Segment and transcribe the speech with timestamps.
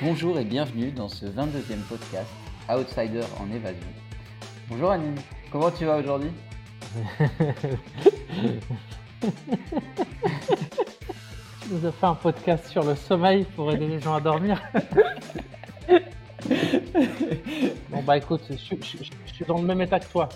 [0.00, 2.30] Bonjour et bienvenue dans ce 22e podcast
[2.68, 3.86] Outsider en évasion.
[4.68, 5.14] Bonjour Annie,
[5.50, 6.30] comment tu vas aujourd'hui?
[9.20, 9.22] Tu
[11.70, 14.60] nous as fait un podcast sur le sommeil pour aider les gens à dormir.
[17.90, 20.28] bon bah écoute, je, je- je- je suis dans le même état que toi.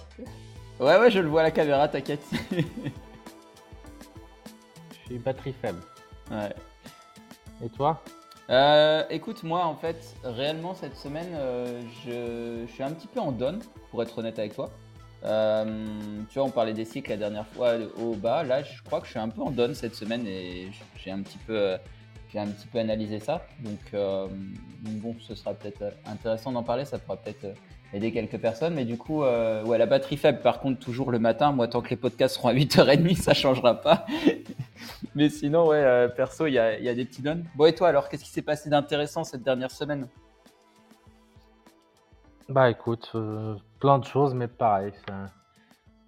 [0.81, 2.23] Ouais ouais je le vois à la caméra, t'inquiète.
[2.53, 2.63] Je
[5.07, 5.81] suis batterie faible.
[6.31, 6.55] ouais.
[7.65, 8.03] Et toi?
[8.51, 13.21] Euh, écoute, moi en fait, réellement cette semaine, euh, je, je suis un petit peu
[13.21, 13.59] en down,
[13.91, 14.71] pour être honnête avec toi.
[15.25, 15.87] Euh,
[16.29, 18.43] tu vois, on parlait des cycles la dernière fois au bas.
[18.43, 20.69] Là, je crois que je suis un peu en down cette semaine et
[21.03, 21.79] j'ai un petit peu, euh,
[22.33, 23.47] j'ai un petit peu analysé ça.
[23.61, 24.27] Donc, euh,
[24.83, 26.85] bon, ce sera peut-être intéressant d'en parler.
[26.85, 27.55] Ça pourra peut-être euh,
[27.95, 28.75] aider quelques personnes.
[28.75, 31.53] Mais du coup, euh, ouais, la batterie faible, par contre, toujours le matin.
[31.53, 34.05] Moi, tant que les podcasts seront à 8h30, ça changera pas.
[35.15, 37.45] Mais sinon, ouais, euh, perso, il y a, il y a des petits dons.
[37.57, 40.09] Bon, et toi, alors, qu'est-ce qui s'est passé d'intéressant cette dernière semaine?
[42.49, 45.31] Bah écoute, euh, plein de choses, mais pareil, un-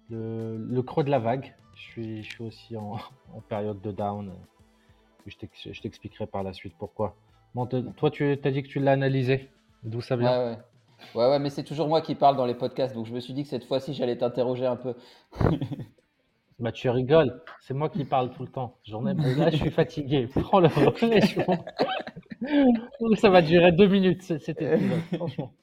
[0.09, 1.55] le, le creux de la vague.
[1.75, 2.97] Je suis, je suis aussi en,
[3.35, 4.31] en période de down.
[5.25, 7.15] Je t'ex- je t'expliquerai par la suite pourquoi.
[7.55, 9.49] Bon, toi, tu as dit que tu l'as analysé.
[9.83, 10.57] D'où ça Ouais, vient ouais.
[11.15, 13.33] Ouais, ouais, mais c'est toujours moi qui parle dans les podcasts, donc je me suis
[13.33, 14.95] dit que cette fois-ci, j'allais t'interroger un peu.
[16.59, 18.77] Bah tu rigoles, c'est moi qui parle tout le temps.
[18.83, 19.01] J'en.
[19.03, 20.27] Là, je suis fatigué.
[20.39, 21.21] Prends le relais.
[23.21, 24.63] Ça va durer deux minutes, cet
[25.15, 25.53] franchement.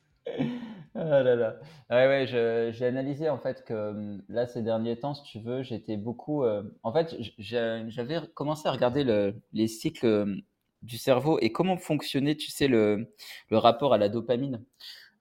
[0.94, 1.56] Ah là là.
[1.90, 5.62] Ouais, ouais, j'ai analysé en fait que hum, là, ces derniers temps, si tu veux,
[5.62, 6.44] j'étais beaucoup.
[6.44, 10.40] euh, En fait, j'avais commencé à regarder le- les cycles hum,
[10.82, 13.12] du cerveau et comment fonctionnait, tu sais, le,
[13.50, 14.62] le rapport à la dopamine.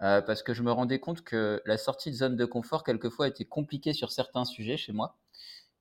[0.03, 3.27] Euh, parce que je me rendais compte que la sortie de zone de confort, quelquefois,
[3.29, 5.17] était compliquée sur certains sujets chez moi.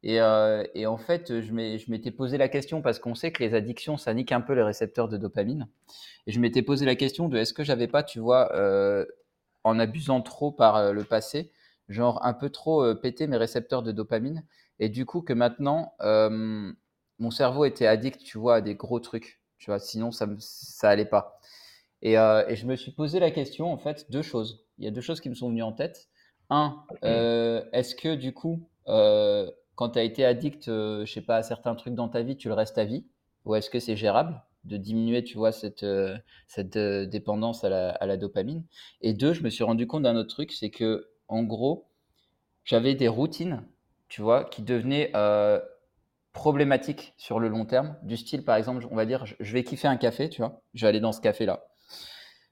[0.03, 3.55] Et, euh, et en fait, je m'étais posé la question parce qu'on sait que les
[3.55, 5.69] addictions, ça nique un peu les récepteurs de dopamine.
[6.27, 9.07] Et je m'étais posé la question de est-ce que j'avais pas, tu vois, euh,
[9.65, 11.53] en abusant trop par euh, le passé,
[11.89, 14.45] genre un peu trop euh, pété mes récepteurs de dopamine.
[14.81, 19.41] Et du coup, que maintenant, mon cerveau était addict, tu vois, à des gros trucs.
[19.59, 21.39] Tu vois, sinon, ça, ça allait pas.
[22.01, 24.67] Et, et je me suis posé la question, en fait, deux choses.
[24.79, 26.09] Il y a deux choses qui me sont venues en tête.
[26.51, 31.37] Un, est-ce que du coup, euh, quand tu as été addict, euh, je sais pas,
[31.37, 33.07] à certains trucs dans ta vie, tu le restes à vie?
[33.45, 36.17] Ou est-ce que c'est gérable de diminuer, tu vois, cette, euh,
[36.47, 38.65] cette euh, dépendance à la, à la dopamine?
[39.01, 41.89] Et deux, je me suis rendu compte d'un autre truc, c'est que, en gros,
[42.65, 43.65] j'avais des routines,
[44.09, 45.11] tu vois, qui devenaient
[46.33, 47.97] problématiques sur le long terme.
[48.03, 50.63] Du style, par exemple, on va dire, je je vais kiffer un café, tu vois,
[50.75, 51.67] je vais aller dans ce café-là.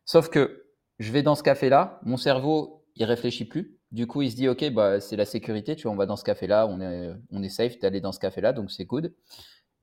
[0.04, 0.66] Sauf que
[0.98, 3.79] je vais dans ce café-là, mon cerveau, il réfléchit plus.
[3.92, 6.16] Du coup, il se dit, OK, bah, c'est la sécurité, tu vois, on va dans
[6.16, 9.12] ce café-là, on est, on est safe d'aller dans ce café-là, donc c'est good.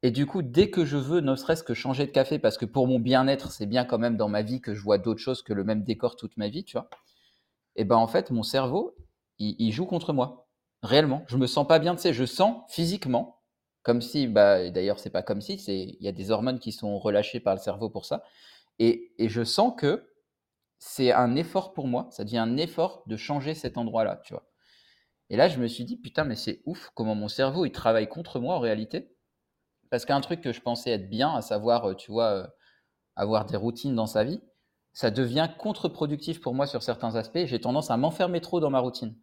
[0.03, 2.65] Et du coup, dès que je veux, ne serait-ce que changer de café, parce que
[2.65, 5.41] pour mon bien-être, c'est bien quand même dans ma vie que je vois d'autres choses
[5.41, 6.89] que le même décor toute ma vie, tu vois.
[7.75, 8.95] Et ben en fait, mon cerveau,
[9.39, 10.47] il, joue contre moi.
[10.83, 11.23] Réellement.
[11.27, 13.41] Je me sens pas bien, tu sais, je sens physiquement,
[13.83, 16.71] comme si, bah, d'ailleurs, c'est pas comme si, c'est, il y a des hormones qui
[16.71, 18.23] sont relâchées par le cerveau pour ça.
[18.79, 20.07] Et, et je sens que
[20.79, 24.47] c'est un effort pour moi, ça devient un effort de changer cet endroit-là, tu vois.
[25.29, 28.07] Et là, je me suis dit, putain, mais c'est ouf comment mon cerveau, il travaille
[28.07, 29.13] contre moi en réalité.
[29.89, 32.47] Parce qu'un truc que je pensais être bien, à savoir, euh, tu vois, euh,
[33.15, 34.41] avoir des routines dans sa vie,
[34.93, 37.45] ça devient contre-productif pour moi sur certains aspects.
[37.45, 39.15] J'ai tendance à m'enfermer trop dans ma routine.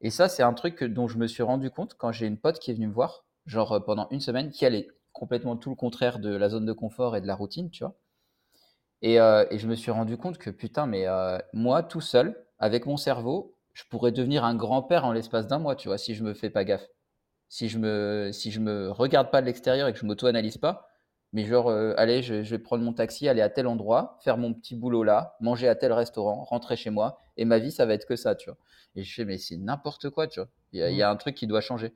[0.00, 2.58] Et ça, c'est un truc dont je me suis rendu compte quand j'ai une pote
[2.58, 5.76] qui est venue me voir, genre euh, pendant une semaine, qui allait complètement tout le
[5.76, 7.99] contraire de la zone de confort et de la routine, tu vois.
[9.02, 12.44] Et, euh, et je me suis rendu compte que putain, mais euh, moi, tout seul,
[12.58, 16.14] avec mon cerveau, je pourrais devenir un grand-père en l'espace d'un mois, tu vois, si
[16.14, 16.86] je me fais pas gaffe.
[17.48, 20.88] Si je me, si je me regarde pas de l'extérieur et que je m'auto-analyse pas,
[21.32, 24.38] mais genre, euh, allez, je, je vais prendre mon taxi, aller à tel endroit, faire
[24.38, 27.86] mon petit boulot là, manger à tel restaurant, rentrer chez moi, et ma vie, ça
[27.86, 28.58] va être que ça, tu vois.
[28.96, 30.48] Et je fais, mais c'est n'importe quoi, tu vois.
[30.72, 31.94] Il y, a- y a un truc qui doit changer.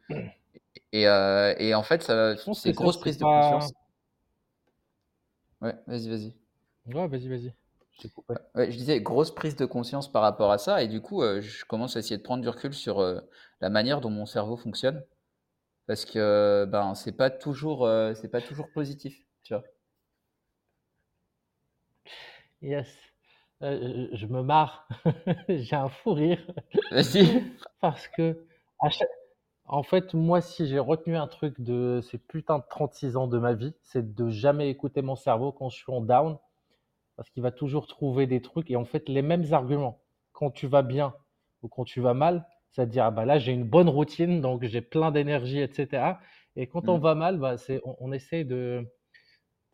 [0.92, 3.72] Et, et en fait, ça, c'est grosse prise de pas- conscience.
[5.60, 6.34] Ouais, vas-y, vas-y.
[6.86, 7.52] Ouais, vas-y, vas-y.
[8.00, 8.08] Je.
[8.54, 11.64] Ouais, disais grosse prise de conscience par rapport à ça, et du coup, euh, je
[11.64, 13.20] commence à essayer de prendre du recul sur euh,
[13.60, 15.04] la manière dont mon cerveau fonctionne,
[15.86, 19.64] parce que ben c'est pas toujours, euh, c'est pas toujours positif, tu vois.
[22.62, 22.88] Yes.
[23.60, 24.88] Je me marre.
[25.48, 26.44] J'ai un fou rire
[26.90, 27.42] Vas-y.
[27.80, 28.44] parce que,
[28.90, 29.08] chaque-
[29.66, 33.38] en fait, moi, si j'ai retenu un truc de ces putains de 36 ans de
[33.38, 36.38] ma vie, c'est de jamais écouter mon cerveau quand je suis en down,
[37.16, 40.00] parce qu'il va toujours trouver des trucs et en fait, les mêmes arguments.
[40.32, 41.14] Quand tu vas bien
[41.62, 44.80] ou quand tu vas mal, c'est-à-dire, ah bah là, j'ai une bonne routine, donc j'ai
[44.82, 46.20] plein d'énergie, etc.
[46.56, 46.98] Et quand on Mm.
[46.98, 48.84] va mal, bah, c'est, on, on essaie de,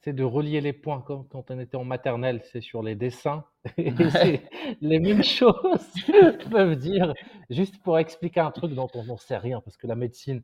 [0.00, 3.44] c'est de relier les points comme quand on était en maternelle, c'est sur les dessins.
[3.78, 4.40] Et
[4.80, 5.86] les mêmes choses
[6.50, 7.14] peuvent dire,
[7.50, 10.42] juste pour expliquer un truc dont on n'en sait rien, parce que la médecine,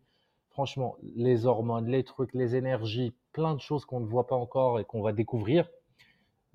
[0.50, 4.78] franchement, les hormones, les trucs, les énergies, plein de choses qu'on ne voit pas encore
[4.80, 5.68] et qu'on va découvrir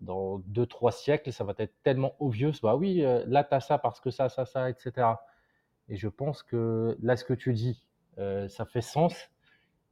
[0.01, 2.53] dans deux, trois siècles, ça va être tellement obvious.
[2.62, 5.07] Bah oui, euh, là, tu as ça parce que ça, ça, ça, etc.
[5.89, 7.83] Et je pense que là, ce que tu dis,
[8.18, 9.30] euh, ça fait sens.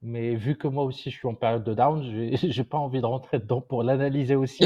[0.02, 2.02] Mais vu que moi aussi je suis en période de down,
[2.34, 4.66] j'ai pas envie de rentrer dedans pour l'analyser aussi.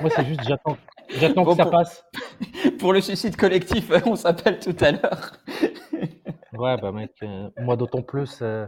[0.00, 0.76] moi, c'est juste j'attends,
[1.18, 2.04] j'attends que ça passe.
[2.78, 5.32] Pour le suicide collectif, on s'appelle tout à l'heure.
[6.52, 8.40] ouais, bah mec, euh, moi d'autant plus.
[8.42, 8.66] Euh,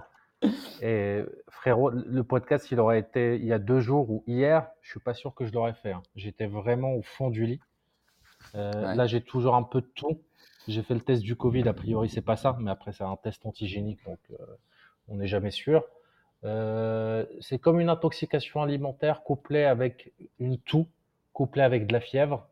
[0.83, 4.91] et frérot, le podcast, il aurait été il y a deux jours ou hier, je
[4.91, 5.93] suis pas sûr que je l'aurais fait.
[5.93, 6.03] Hein.
[6.17, 7.61] J'étais vraiment au fond du lit.
[8.55, 10.21] Euh, là, j'ai toujours un peu de tout.
[10.69, 13.17] J'ai fait le test du Covid, a priori, c'est pas ça, mais après, c'est un
[13.17, 14.19] test antigénique, donc
[15.09, 15.83] on n'est jamais sûr.
[16.45, 20.87] Euh, c'est comme une intoxication alimentaire couplée avec une toux,
[21.33, 22.47] couplée avec de la fièvre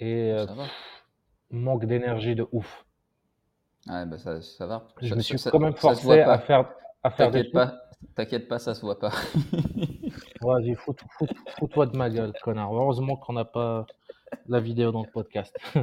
[0.00, 0.46] et euh,
[1.50, 2.84] manque d'énergie de ouf.
[3.86, 4.86] Ouais, bah ça, ça va.
[5.00, 6.70] Je me suis quand même forcé à faire,
[7.02, 9.10] à faire des pas, T'inquiète pas, ça se voit pas.
[10.40, 12.72] Vas-y, fous-toi de ma gueule, connard.
[12.74, 13.86] Heureusement qu'on n'a pas
[14.48, 15.56] la vidéo dans le podcast.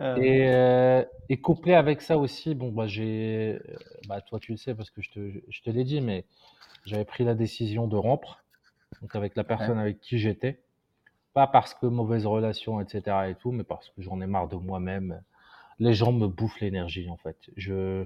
[0.00, 3.76] Euh, et, euh, et, couplé avec ça aussi, bon, bah, j'ai, euh,
[4.08, 6.24] bah, toi tu le sais parce que je te, je te l'ai dit, mais
[6.84, 8.42] j'avais pris la décision de rompre,
[9.00, 10.60] donc avec la personne avec qui j'étais.
[11.34, 13.16] Pas parce que mauvaise relation, etc.
[13.28, 15.22] et tout, mais parce que j'en ai marre de moi-même.
[15.78, 17.36] Les gens me bouffent l'énergie, en fait.
[17.56, 18.04] Je,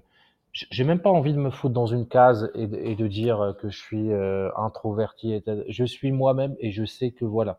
[0.56, 3.76] j'ai même pas envie de me foutre dans une case et de, dire que je
[3.76, 4.11] suis
[4.56, 5.43] introverti.
[5.69, 7.58] Je suis moi-même et je sais que voilà,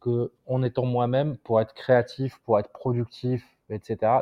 [0.00, 4.12] que en étant moi-même, pour être créatif, pour être productif, etc.,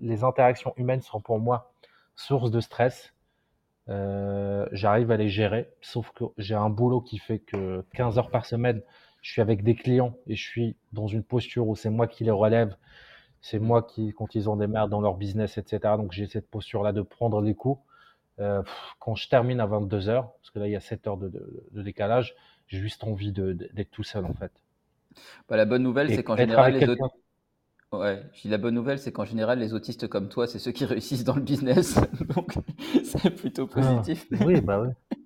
[0.00, 1.72] les interactions humaines sont pour moi
[2.16, 3.12] source de stress.
[3.88, 8.30] Euh, j'arrive à les gérer, sauf que j'ai un boulot qui fait que 15 heures
[8.30, 8.80] par semaine,
[9.22, 12.24] je suis avec des clients et je suis dans une posture où c'est moi qui
[12.24, 12.76] les relève,
[13.42, 15.96] c'est moi qui, quand ils ont des merdes dans leur business, etc.
[15.98, 17.80] Donc j'ai cette posture-là de prendre les coups.
[18.40, 18.62] Euh,
[18.98, 21.28] quand je termine à 22 heures, parce que là il y a 7 heures de,
[21.70, 22.34] de décalage,
[22.68, 24.52] j'ai juste envie d'être tout seul en fait.
[25.48, 27.10] Bah, la bonne nouvelle, c'est qu'en général, les autres.
[27.92, 31.24] Ouais, la bonne nouvelle, c'est qu'en général, les autistes comme toi, c'est ceux qui réussissent
[31.24, 31.98] dans le business.
[32.34, 32.54] Donc,
[33.04, 34.26] c'est plutôt ah, positif.
[34.44, 34.88] oui, bah oui.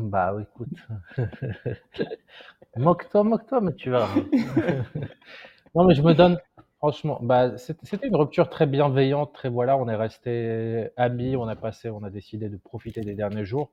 [0.00, 0.68] Bah oui, écoute.
[2.76, 4.08] moque-toi, moque-toi, mais tu vas.
[5.76, 6.38] non, mais je me donne.
[6.78, 9.76] Franchement, bah, c'était une rupture très bienveillante, très voilà.
[9.78, 13.70] On est resté amis, on a passé, on a décidé de profiter des derniers jours.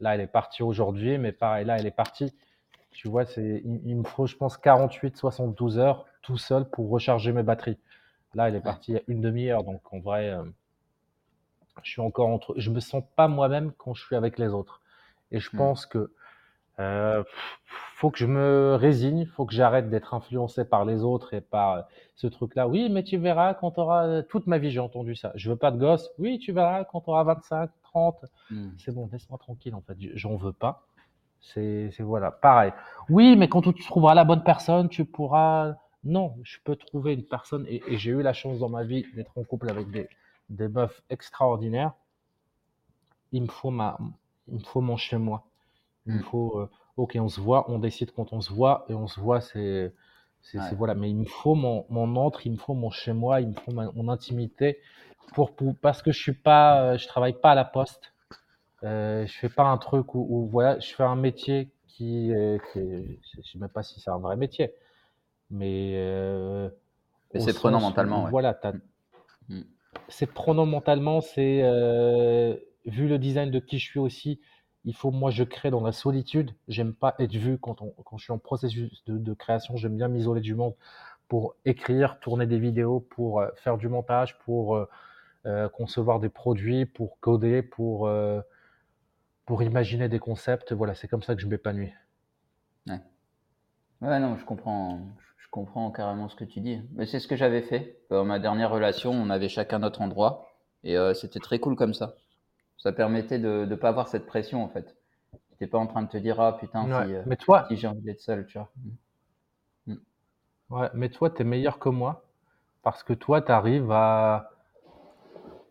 [0.00, 2.34] Là, elle est partie aujourd'hui, mais pareil, là, elle est partie.
[2.92, 7.32] Tu vois, c'est, il, me faut, je pense, 48, 72 heures tout seul pour recharger
[7.32, 7.78] mes batteries.
[8.34, 10.42] Là, elle est partie il y a une demi-heure, donc en vrai, euh,
[11.82, 12.54] je suis encore entre.
[12.56, 14.80] Je me sens pas moi-même quand je suis avec les autres.
[15.30, 15.58] Et je hmm.
[15.58, 16.12] pense que
[16.80, 17.24] euh,
[17.98, 21.88] faut que je me résigne, faut que j'arrête d'être influencé par les autres et par
[22.14, 22.68] ce truc-là.
[22.68, 25.32] Oui, mais tu verras quand tu auras toute ma vie, j'ai entendu ça.
[25.34, 26.10] Je veux pas de gosse.
[26.18, 28.24] Oui, tu verras quand tu auras 25, 30.
[28.76, 29.96] C'est bon, laisse-moi tranquille en fait.
[30.14, 30.86] J'en veux pas.
[31.40, 32.72] C'est voilà, pareil.
[33.08, 35.74] Oui, mais quand tu trouveras la bonne personne, tu pourras.
[36.04, 39.36] Non, je peux trouver une personne et, j'ai eu la chance dans ma vie d'être
[39.36, 40.08] en couple avec des,
[40.48, 41.92] des meufs extraordinaires.
[43.32, 43.98] Il me faut ma,
[44.46, 45.47] il me faut mon chez moi.
[46.08, 46.22] Il me mm.
[46.22, 49.20] faut, euh, ok, on se voit, on décide quand on se voit et on se
[49.20, 49.94] voit, c'est,
[50.42, 50.94] c'est, voilà.
[50.94, 53.54] Mais il me faut mon, mon entre, il me faut mon chez moi, il me
[53.54, 54.78] faut mon intimité
[55.34, 58.12] pour, pour, parce que je suis pas, euh, je travaille pas à la poste.
[58.84, 63.42] Euh, je fais pas un truc où, voilà, je fais un métier qui, est, je
[63.42, 64.72] sais même pas si c'est un vrai métier,
[65.50, 66.68] mais, euh,
[67.34, 68.28] c'est prenant mentalement.
[68.30, 68.58] Voilà,
[69.48, 69.60] mm.
[70.08, 71.20] c'est prenant mentalement.
[71.20, 74.40] C'est euh, vu le design de qui je suis aussi.
[74.88, 76.52] Il faut moi je crée dans la solitude.
[76.66, 79.76] J'aime pas être vu quand, on, quand je suis en processus de, création.
[79.76, 80.74] J'aime bien m'isoler du monde
[81.28, 84.88] pour écrire, tourner des vidéos, pour euh, faire du montage, pour euh,
[85.44, 88.08] euh, concevoir des produits, pour coder, pour
[89.60, 90.72] imaginer des concepts.
[90.72, 91.92] Voilà, c'est comme ça que je m'épanouis.
[92.86, 92.98] Ouais.
[94.00, 95.00] non, je comprends,
[95.36, 96.80] je comprends carrément ce que tu dis.
[96.94, 98.00] Mais c'est ce que j'avais fait.
[98.08, 100.48] Dans ma dernière relation, on avait chacun notre endroit
[100.82, 102.16] et c'était très cool comme ça.
[102.78, 104.96] Ça permettait de ne pas avoir cette pression en fait.
[105.32, 107.76] Tu n'étais pas en train de te dire ah putain si, euh, mais toi, si
[107.76, 108.70] j'ai envie d'être seul, tu vois.
[109.86, 109.94] Mm.
[110.70, 112.24] Ouais, mais toi, tu es meilleur que moi
[112.82, 114.50] parce que toi, tu arrives à,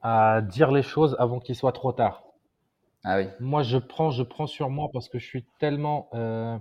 [0.02, 2.24] à dire les choses avant qu'il soit trop tard.
[3.04, 6.10] Ah Moi, je prends, je prends sur moi parce que je suis tellement.
[6.14, 6.58] Euh,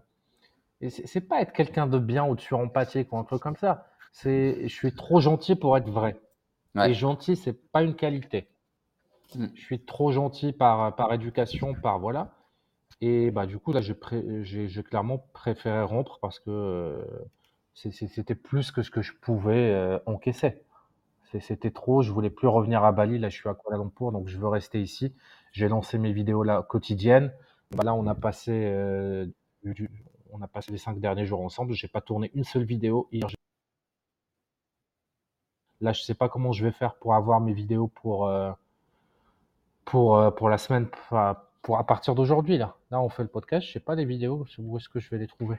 [0.80, 3.88] et c'est pas être quelqu'un de bien ou de surempathique ou un truc comme ça.
[4.12, 6.20] C'est, je suis trop gentil pour être vrai.
[6.84, 8.48] Et gentil, c'est pas une qualité.
[9.34, 9.46] Mm.
[9.54, 12.32] Je suis trop gentil par, par éducation, par voilà.
[13.00, 17.04] Et bah, du coup, là, j'ai clairement préféré rompre parce que euh,
[17.74, 20.62] c'était plus que ce que je pouvais euh, encaisser.
[21.40, 23.18] C'était trop, je voulais plus revenir à Bali.
[23.18, 25.14] Là, je suis à Kuala Lumpur, donc je veux rester ici.
[25.52, 27.32] J'ai lancé mes vidéos là quotidiennes.
[27.72, 29.26] Bah, là, on a passé, euh,
[30.30, 31.74] on a passé les cinq derniers jours ensemble.
[31.74, 33.28] J'ai pas tourné une seule vidéo hier.
[35.82, 38.30] Là, je sais pas comment je vais faire pour avoir mes vidéos pour
[39.86, 40.86] pour pour la semaine
[41.62, 44.46] pour à partir d'aujourd'hui, là, là, on fait le podcast, je sais pas les vidéos,
[44.58, 45.56] où est-ce que je vais les trouver.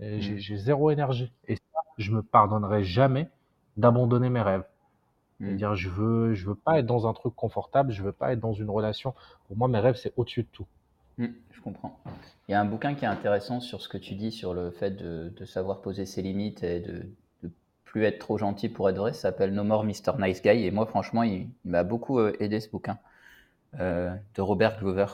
[0.00, 0.18] Hmm.
[0.18, 1.32] J'ai zéro énergie.
[1.46, 3.28] Et ça, je me pardonnerai jamais
[3.76, 4.64] d'abandonner mes rêves.
[5.38, 5.46] Hmm.
[5.46, 8.40] C'est-à-dire, je veux, je veux pas être dans un truc confortable, je veux pas être
[8.40, 9.14] dans une relation.
[9.46, 10.66] Pour moi, mes rêves, c'est au-dessus de tout.
[11.18, 12.00] Hmm, je comprends.
[12.48, 14.70] Il y a un bouquin qui est intéressant sur ce que tu dis sur le
[14.72, 17.06] fait de, savoir poser ses limites et de,
[17.42, 17.50] de,
[17.84, 19.12] plus être trop gentil pour être vrai.
[19.12, 20.18] Ça s'appelle No More Mr.
[20.18, 20.66] Nice Guy.
[20.66, 23.13] Et moi, franchement, il, m'a beaucoup euh, aidé ce bouquin euh,
[23.78, 25.06] de Robert Glover.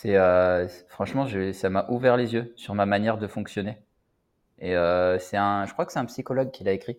[0.00, 3.76] C'est euh, franchement, ça m'a ouvert les yeux sur ma manière de fonctionner.
[4.58, 6.96] Et euh, c'est un, je crois que c'est un psychologue qui l'a écrit.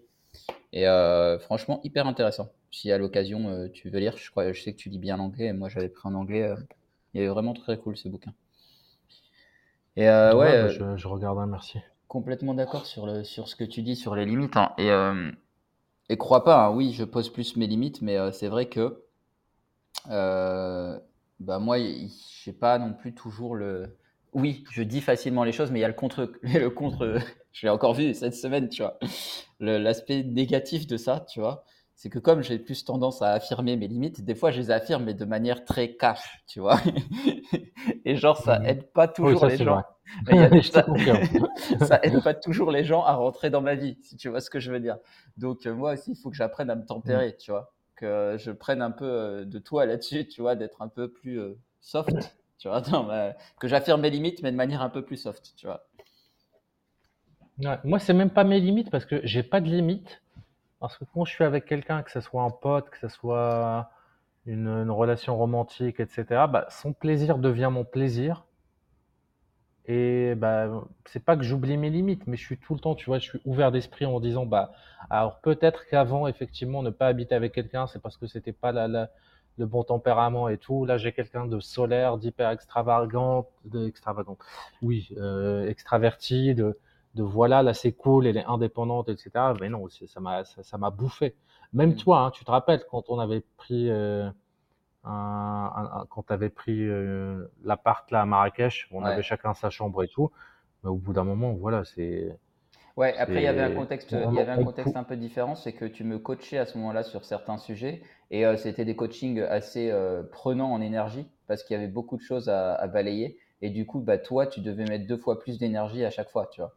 [0.72, 2.52] Et euh, franchement, hyper intéressant.
[2.70, 5.46] Si à l'occasion tu veux lire, je crois, je sais que tu lis bien l'anglais.
[5.46, 6.54] Et moi, j'avais pris en anglais.
[7.16, 8.34] il est vraiment très cool ce bouquin.
[9.96, 11.80] Et ouais, ouais je, je, regarde, merci.
[12.08, 14.58] Complètement d'accord sur le sur ce que tu dis sur les limites.
[14.58, 14.74] Hein.
[14.78, 14.92] Et
[16.14, 19.02] et crois pas, hein, oui, je pose plus mes limites, mais c'est vrai que
[20.08, 23.98] bah moi, je pas non plus toujours le.
[24.34, 26.32] Oui, je dis facilement les choses, mais il y a le contre.
[26.44, 27.18] Le contre
[27.52, 28.98] je l'ai encore vu cette semaine, tu vois.
[29.60, 31.64] L'aspect négatif de ça, tu vois,
[31.96, 35.04] c'est que comme j'ai plus tendance à affirmer mes limites, des fois je les affirme,
[35.04, 36.80] mais de manière très cash, tu vois.
[38.06, 39.84] Et genre, ça mmh aide pas toujours les gens.
[41.82, 44.50] ça, aide pas toujours les gens à rentrer dans ma vie, si tu vois ce
[44.50, 44.98] que je veux dire.
[45.38, 47.38] Donc, euh, moi aussi, il faut que j'apprenne à me tempérer, mmh.
[47.40, 50.88] tu vois que je prenne un peu euh, de toi là-dessus, tu vois, d'être un
[50.88, 52.82] peu plus euh, soft, tu vois,
[53.60, 55.86] que j'affirme mes limites, mais de manière un peu plus soft, tu vois.
[57.84, 60.22] Moi, c'est même pas mes limites parce que j'ai pas de limites.
[60.80, 63.92] Parce que quand je suis avec quelqu'un, que ce soit un pote, que ce soit
[64.48, 68.46] une, relation romantique, etc., bah, son plaisir devient mon plaisir.
[69.88, 73.08] Et bah, c'est pas que j'oublie mes limites, mais je suis tout le temps, tu
[73.08, 74.72] vois, je suis ouvert d'esprit en disant, bah,
[75.10, 79.10] alors peut-être qu'avant, effectivement, ne pas habiter avec quelqu'un, c'est parce que c'était pas la,
[79.58, 80.86] le bon tempérament et tout.
[80.86, 84.38] Là, j'ai quelqu'un de solaire, d'hyper extravagant, de extravagant,
[84.82, 86.78] oui, euh, extraverti, de,
[87.16, 89.32] de voilà, là c'est cool, elle est indépendante, etc.
[89.60, 91.36] Mais non, ça m'a, ça, m'a bouffé.
[91.74, 91.96] Même mmh.
[91.98, 94.30] toi, hein, tu te rappelles quand on avait pris euh,
[95.04, 100.08] quand tu avais pris euh, l'appart là à Marrakech, on avait chacun sa chambre et
[100.08, 100.32] tout.
[100.84, 102.36] Mais au bout d'un moment, voilà, c'est.
[102.98, 105.56] Ouais, après, il y avait un contexte, il y avait un contexte un peu différent,
[105.56, 108.98] c'est que tu me coachais à ce moment-là sur certains sujets et euh, c'était des
[108.98, 113.38] coachings assez euh, prenants en énergie parce qu'il y avait beaucoup de choses à, balayer
[113.62, 116.50] et du coup, bah, toi, tu devais mettre deux fois plus d'énergie à chaque fois,
[116.52, 116.76] tu vois.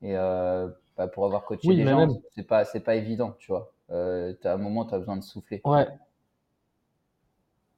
[0.00, 3.72] Et bah, pour avoir coaché les gens, c'est pas, c'est pas évident, tu vois.
[3.90, 5.60] à un moment, tu as besoin de souffler.
[5.64, 5.86] Ouais,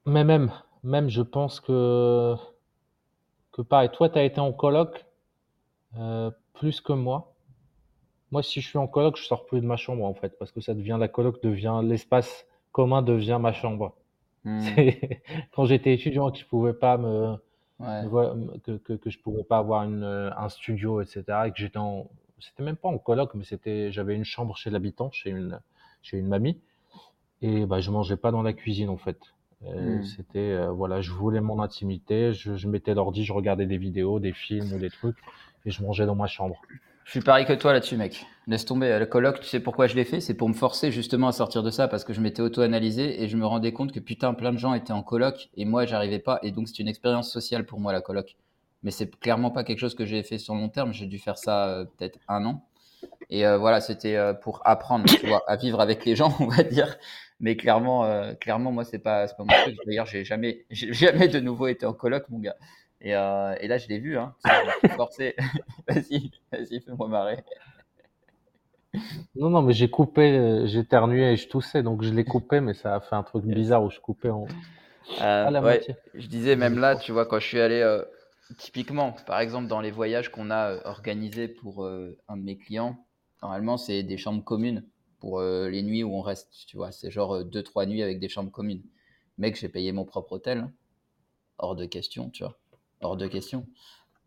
[0.05, 0.51] mais même,
[0.83, 2.35] même, je pense que,
[3.51, 5.05] que pareil, toi, tu as été en coloc
[5.97, 7.33] euh, plus que moi.
[8.31, 10.51] Moi, si je suis en coloc, je sors plus de ma chambre, en fait, parce
[10.51, 13.95] que ça devient, la coloc devient, l'espace commun devient ma chambre.
[14.43, 14.61] Hmm.
[15.53, 17.37] Quand j'étais étudiant, que je pouvais pas me,
[17.79, 22.07] que, que, que, je pouvais pas avoir une, un studio, etc., et que j'étais en,
[22.39, 25.59] c'était même pas en coloc, mais c'était, j'avais une chambre chez l'habitant, chez une,
[26.01, 26.59] chez une mamie,
[27.41, 29.19] et bah, je mangeais pas dans la cuisine, en fait.
[29.67, 30.03] Euh, mmh.
[30.03, 34.19] C'était, euh, voilà, je voulais mon intimité, je, je mettais l'ordi, je regardais des vidéos,
[34.19, 35.17] des films ou des trucs,
[35.65, 36.61] et je mangeais dans ma chambre.
[37.05, 38.25] Je suis pareil que toi là-dessus, mec.
[38.47, 38.97] Laisse tomber.
[38.97, 40.19] Le colloque, tu sais pourquoi je l'ai fait?
[40.19, 43.27] C'est pour me forcer justement à sortir de ça parce que je m'étais auto-analysé et
[43.27, 46.17] je me rendais compte que putain, plein de gens étaient en colloque et moi, j'arrivais
[46.17, 46.39] pas.
[46.41, 48.35] Et donc, c'est une expérience sociale pour moi, la colloque.
[48.81, 50.93] Mais c'est clairement pas quelque chose que j'ai fait sur long terme.
[50.93, 52.65] J'ai dû faire ça euh, peut-être un an.
[53.29, 56.97] Et voilà, c'était pour apprendre tu vois, à vivre avec les gens, on va dire.
[57.39, 59.77] Mais clairement, euh, clairement, moi, c'est pas, pas mon truc.
[59.85, 62.55] D'ailleurs, j'ai jamais, j'ai jamais de nouveau été en coloc, mon gars.
[63.01, 64.35] Et, euh, et là, je l'ai vu, hein.
[64.95, 65.35] Forcé.
[65.87, 67.43] vas-y, vas-y, fais-moi marrer.
[69.35, 72.61] Non, non, mais j'ai coupé, euh, j'ai éternué et je toussais, donc je l'ai coupé,
[72.61, 74.47] mais ça a fait un truc bizarre où je coupais en.
[75.19, 75.79] la.
[76.13, 77.83] Je disais, même là, tu vois, quand je suis allé,
[78.57, 82.95] typiquement, par exemple, dans les voyages qu'on a organisés pour un de mes clients,
[83.41, 84.85] normalement, c'est des chambres communes
[85.19, 86.91] pour euh, les nuits où on reste, tu vois.
[86.91, 88.83] C'est genre 2-3 euh, nuits avec des chambres communes.
[89.37, 90.59] Mec, j'ai payé mon propre hôtel.
[90.59, 90.71] Hein.
[91.57, 92.57] Hors de question, tu vois.
[93.01, 93.65] Hors de question.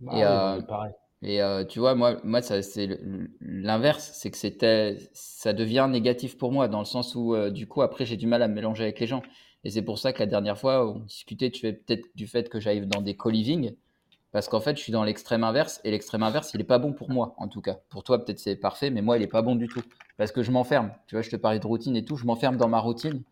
[0.01, 0.93] Bah et, euh, pareil.
[1.23, 3.01] Et tu vois, moi, moi c'est
[3.41, 7.83] l'inverse, c'est que c'était, ça devient négatif pour moi, dans le sens où, du coup,
[7.83, 9.23] après, j'ai du mal à me mélanger avec les gens.
[9.65, 12.49] Et c'est pour ça que la dernière fois, on discutait, tu fais peut-être du fait
[12.49, 13.75] que j'arrive dans des co-living.
[14.33, 16.93] Parce qu'en fait, je suis dans l'extrême inverse et l'extrême inverse, il est pas bon
[16.93, 17.79] pour moi, en tout cas.
[17.89, 19.83] Pour toi, peut-être c'est parfait, mais moi, il est pas bon du tout.
[20.19, 20.93] Parce que je m'enferme.
[21.07, 23.23] Tu vois, je te parlais de routine et tout, je m'enferme dans ma routine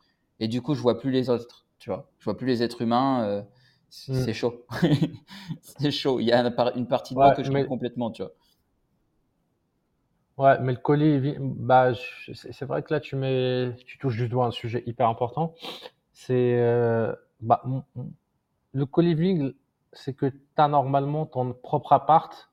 [0.40, 1.66] et du coup, je vois plus les autres.
[1.78, 3.24] Tu vois, je vois plus les êtres humains.
[3.24, 3.42] Euh,
[4.08, 4.24] mm.
[4.24, 4.64] c'est chaud.
[5.60, 6.18] c'est chaud.
[6.20, 6.40] Il y a
[6.74, 7.66] une partie de moi que je mais...
[7.66, 8.32] complètement, tu vois.
[10.38, 11.92] Ouais, mais le colis, bah,
[12.34, 15.54] c'est vrai que là, tu mets, tu touches du doigt un sujet hyper important.
[16.12, 17.62] C'est, euh, bah,
[18.72, 19.54] le co-living,
[19.96, 22.50] c'est que tu as normalement ton propre appart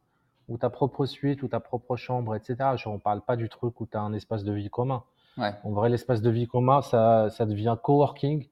[0.50, 2.58] ou ta propre suite ou ta propre chambre, etc.
[2.86, 5.04] on parle pas du truc où tu as un espace de vie commun.
[5.38, 8.48] En vrai, l'espace de vie commun, ça, ça devient coworking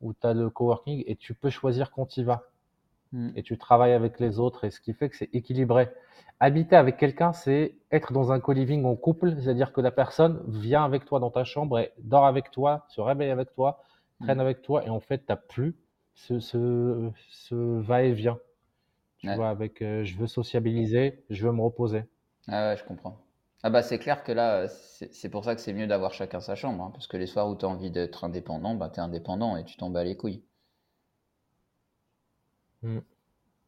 [0.00, 2.44] où tu as le coworking et tu peux choisir quand tu y vas.
[3.12, 3.30] Hmm.
[3.36, 5.88] Et tu travailles avec les autres et ce qui fait que c'est équilibré.
[6.40, 10.84] Habiter avec quelqu'un, c'est être dans un co-living en couple, c'est-à-dire que la personne vient
[10.84, 13.82] avec toi dans ta chambre et dort avec toi, se réveille avec toi,
[14.20, 14.42] traîne hmm.
[14.42, 15.76] avec toi et en fait, tu n'as plus
[16.26, 18.38] ce, ce, ce va-et-vient.
[19.18, 22.04] Tu vois, avec euh, je veux sociabiliser, je veux me reposer.
[22.46, 23.16] Ah ouais, je comprends.
[23.62, 26.54] Ah bah c'est clair que là, c'est pour ça que c'est mieux d'avoir chacun sa
[26.56, 29.02] chambre, hein, parce que les soirs où tu as envie d'être indépendant, bah tu es
[29.02, 30.42] indépendant et tu t'en bats les couilles.
[32.82, 33.02] Mmh.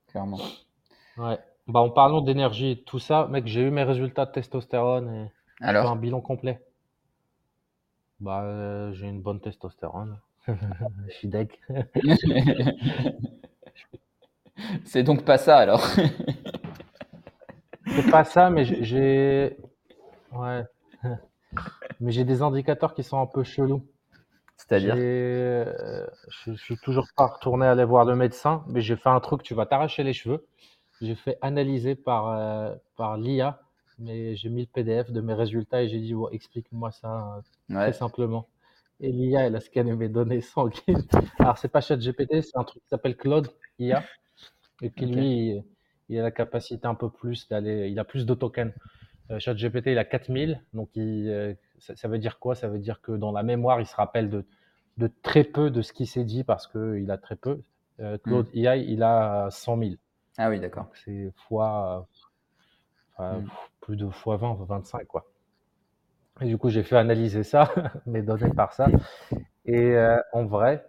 [0.08, 0.40] Clairement.
[1.16, 1.38] Ouais.
[1.68, 5.30] Bah en parlant d'énergie et tout ça, mec, j'ai eu mes résultats de testostérone et
[5.60, 5.86] Alors?
[5.86, 6.60] un bilan complet.
[8.20, 10.20] Bah euh, j'ai une bonne testostérone.
[10.48, 11.50] Je suis deg.
[14.84, 15.86] C'est donc pas ça alors.
[17.86, 19.56] C'est pas ça, mais j'ai
[20.32, 20.64] Ouais.
[22.00, 23.84] Mais j'ai des indicateurs qui sont un peu chelous.
[24.56, 29.42] C'est-à-dire je, suis toujours pas retourné aller voir le médecin, mais j'ai fait un truc,
[29.42, 30.46] tu vas t'arracher les cheveux.
[31.00, 33.60] J'ai fait analyser par, euh, par l'IA,
[33.98, 37.94] mais j'ai mis le PDF de mes résultats et j'ai dit, explique-moi ça euh, très
[37.94, 38.46] simplement.
[39.00, 41.06] Et l'IA, elle a scanné mes données sanguines.
[41.38, 44.04] Alors, c'est pas ChatGPT, c'est un truc qui s'appelle Claude IA.
[44.82, 45.62] Et puis lui,
[46.08, 48.72] il, a la capacité un peu plus d'aller, il a plus de tokens.
[49.30, 50.62] Euh, ChatGPT, il a 4000.
[50.74, 52.54] Donc, euh, ça, veut dire quoi?
[52.54, 54.44] Ça veut dire que dans la mémoire, il se rappelle de,
[54.98, 57.62] de très peu de ce qui s'est dit parce qu'il a très peu.
[58.00, 58.66] Euh, Claude hmm.
[58.66, 59.90] AI, il a 100 000.
[60.36, 60.88] Ah oui, d'accord.
[61.04, 62.06] C'est fois,
[63.18, 63.46] hmm.
[63.80, 65.29] plus de fois 20, 25, quoi.
[66.40, 67.72] Et du coup, j'ai fait analyser ça,
[68.06, 68.88] mes données par ça.
[69.66, 69.94] Et
[70.32, 70.86] en vrai,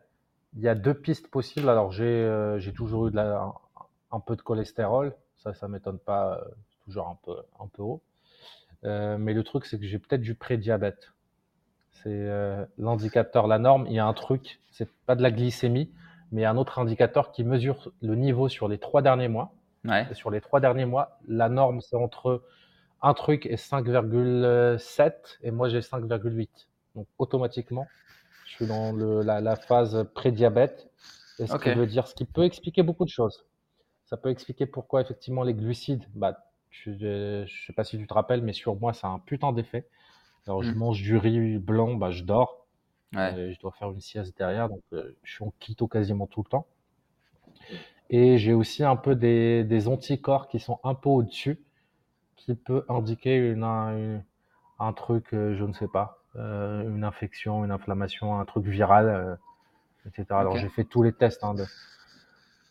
[0.56, 1.70] il y a deux pistes possibles.
[1.70, 3.52] Alors, j'ai toujours eu de la,
[4.12, 5.14] un, peu de cholestérol.
[5.38, 6.42] Ça, ça m'étonne pas.
[6.86, 8.02] toujours un peu, un peu haut.
[8.84, 11.14] Euh, mais le truc, c'est que j'ai peut-être du prédiabète.
[11.92, 13.86] C'est euh, l'indicateur, la norme.
[13.88, 15.92] Il y a un truc, c'est pas de la glycémie,
[16.32, 19.54] mais un autre indicateur qui mesure le niveau sur les trois derniers mois.
[19.84, 20.06] Ouais.
[20.14, 22.44] sur les trois derniers mois, la norme, c'est entre
[23.02, 26.50] un truc et 5,7 et moi j'ai 5,8.
[26.96, 27.88] Donc automatiquement,
[28.46, 30.90] je suis dans le, la, la, phase prédiabète.
[31.40, 33.46] Et ce qui veut dire, ce qui peut expliquer beaucoup de choses.
[34.06, 38.14] Ça peut expliquer pourquoi effectivement les glucides, bah, je, je sais pas si tu te
[38.14, 39.88] rappelles, mais sur moi, ça a un putain d'effet.
[40.48, 40.76] Alors, je mmh.
[40.76, 42.66] mange du riz blanc, bah, je dors.
[43.14, 46.50] je dois faire une sieste derrière, donc euh, je suis en keto quasiment tout le
[46.50, 46.68] temps.
[48.10, 51.62] Et j'ai aussi un peu des, des, anticorps qui sont un peu au-dessus,
[52.46, 54.24] qui peut indiquer une,
[54.80, 59.38] un, truc, euh, je ne sais pas, euh, une infection, une inflammation, un truc viral,
[60.06, 60.26] etc.
[60.32, 61.66] Alors j'ai fait tous les tests hein, de,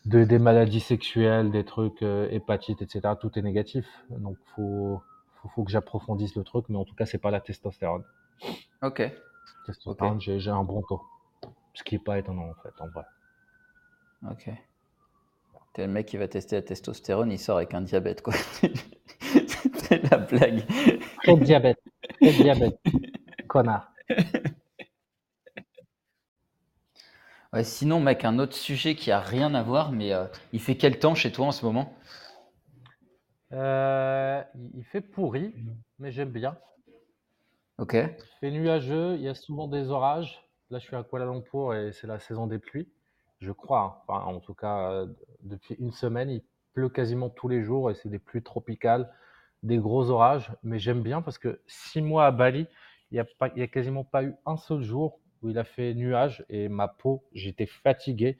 [0.05, 3.13] de, des maladies sexuelles, des trucs euh, hépatites, etc.
[3.19, 3.85] Tout est négatif.
[4.09, 5.01] Donc, faut,
[5.35, 8.03] faut, faut que j'approfondisse le truc, mais en tout cas, c'est pas la testostérone.
[8.81, 9.03] Ok.
[9.65, 11.01] Testostérone, j'ai un bon taux.
[11.73, 13.05] Ce qui est pas étonnant, en fait, en vrai.
[14.29, 14.49] Ok.
[15.73, 18.33] T'es le mec qui va tester la testostérone, il sort avec un diabète, quoi.
[19.91, 20.63] c'est la blague.
[21.23, 21.79] Très diabète.
[22.21, 22.79] Très diabète.
[23.47, 23.91] Connard.
[27.63, 30.99] sinon, mec, un autre sujet qui a rien à voir, mais euh, il fait quel
[30.99, 31.93] temps chez toi en ce moment?
[33.51, 34.41] Euh,
[34.73, 35.53] Il fait pourri,
[35.99, 36.57] mais j'aime bien.
[37.77, 37.95] Ok.
[37.95, 40.47] Il fait nuageux, il y a souvent des orages.
[40.69, 42.87] Là, je suis à Kuala Lumpur et c'est la saison des pluies,
[43.41, 44.05] je crois.
[44.07, 44.13] Hein.
[44.13, 45.07] en tout cas, euh,
[45.41, 49.11] depuis une semaine, il pleut quasiment tous les jours et c'est des pluies tropicales,
[49.63, 50.51] des gros orages.
[50.63, 52.67] Mais j'aime bien parce que six mois à Bali,
[53.11, 56.45] il n'y a, a quasiment pas eu un seul jour où il a fait nuage
[56.49, 58.37] et ma peau, j'étais fatigué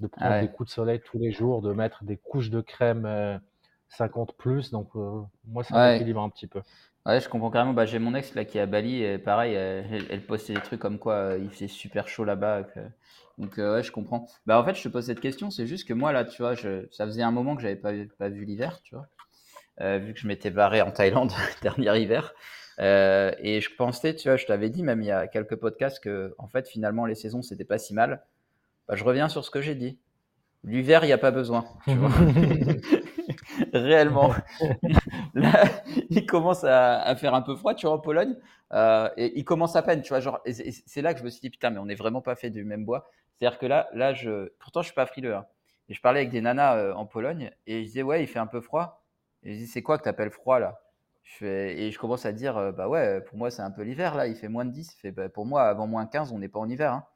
[0.00, 3.40] de prendre des coups de soleil tous les jours, de mettre des couches de crème
[3.88, 4.70] 50 euh, plus.
[4.70, 5.92] Donc, euh, moi, ça ouais.
[5.92, 6.62] m'équilibre un petit peu.
[7.04, 7.72] Ouais, je comprends carrément.
[7.72, 10.80] Bah, j'ai mon ex là qui est à Bali et pareil, elle, postait des trucs
[10.80, 12.64] comme quoi euh, il faisait super chaud là-bas.
[13.38, 14.26] Donc, ouais, je comprends.
[14.46, 16.54] Bah, en fait, je te pose cette question, c'est juste que moi là, tu vois,
[16.54, 16.86] je...
[16.90, 19.06] ça faisait un moment que j'avais pas, pas vu l'hiver, tu vois.
[19.80, 22.34] Vu que je m'étais barré en Thaïlande dernier hiver.
[22.80, 26.02] Euh, et je pensais, tu vois, je t'avais dit même il y a quelques podcasts
[26.02, 28.24] que, en fait, finalement, les saisons, c'était pas si mal.
[28.86, 29.98] Bah, je reviens sur ce que j'ai dit.
[30.64, 31.64] L'hiver, il n'y a pas besoin.
[33.72, 34.32] Réellement.
[35.34, 35.64] Là,
[36.10, 38.36] il commence à, faire un peu froid, tu vois, en Pologne.
[38.72, 40.20] Euh, et il commence à peine, tu vois.
[40.20, 42.50] Genre, c'est là que je me suis dit, putain, mais on n'est vraiment pas fait
[42.50, 43.08] du même bois.
[43.34, 45.34] C'est-à-dire que là, là je, pourtant, je suis pas frileux.
[45.34, 45.46] Hein.
[45.88, 48.38] Et je parlais avec des nanas euh, en Pologne et je disais, ouais, il fait
[48.38, 49.02] un peu froid.
[49.48, 50.78] Et je dis, c'est quoi que tu appelles froid là?
[51.22, 53.82] Je fais, Et je commence à dire, euh, bah ouais, pour moi, c'est un peu
[53.82, 54.26] l'hiver là.
[54.26, 54.94] Il fait moins de 10.
[55.00, 56.92] fait, bah, pour moi, avant moins 15, on n'est pas en hiver.
[56.92, 57.06] Hein.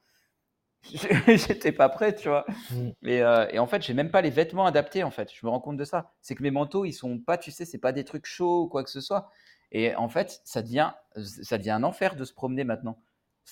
[1.28, 2.46] J'étais pas prêt, tu vois.
[2.70, 2.90] Mm.
[3.04, 5.30] Euh, et, en fait, j'ai même pas les vêtements adaptés, en fait.
[5.30, 6.14] Je me rends compte de ça.
[6.22, 8.68] C'est que mes manteaux, ils sont pas, tu sais, c'est pas des trucs chauds ou
[8.68, 9.30] quoi que ce soit.
[9.70, 12.98] Et en fait, ça devient, ça devient un enfer de se promener maintenant.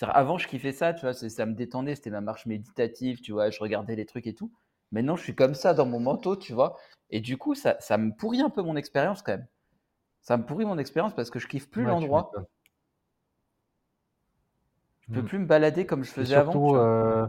[0.00, 3.50] Avant, je kiffais ça, tu vois, ça me détendait, c'était ma marche méditative, tu vois,
[3.50, 4.50] je regardais les trucs et tout.
[4.92, 6.76] Maintenant, je suis comme ça dans mon manteau, tu vois.
[7.10, 9.46] Et du coup, ça, ça me pourrit un peu mon expérience quand même.
[10.22, 12.30] Ça me pourrit mon expérience parce que je kiffe plus l'endroit.
[15.00, 15.26] Je peux mm.
[15.26, 16.76] plus me balader comme je faisais avant.
[16.76, 17.26] Euh,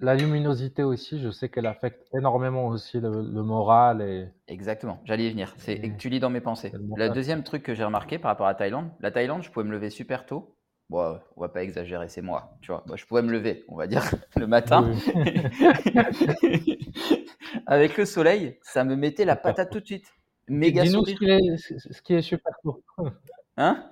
[0.00, 3.10] la luminosité aussi, je sais qu'elle affecte énormément aussi le,
[3.42, 4.28] moral et.
[4.48, 5.54] Exactement, j'allais y venir.
[5.58, 6.72] C'est que tu lis dans mes pensées.
[6.96, 9.72] Le deuxième truc que j'ai remarqué par rapport à Thaïlande, la Thaïlande, je pouvais me
[9.72, 10.55] lever super tôt.
[10.88, 12.84] Bon, on va pas exagérer, c'est moi, tu vois.
[12.94, 14.02] je pouvais me lever, on va dire,
[14.36, 14.88] le matin.
[17.66, 20.06] Avec le soleil, ça me mettait la patate tout de suite.
[20.48, 22.82] Méga Dis-nous ce qui est super tôt.
[23.58, 23.90] Hein?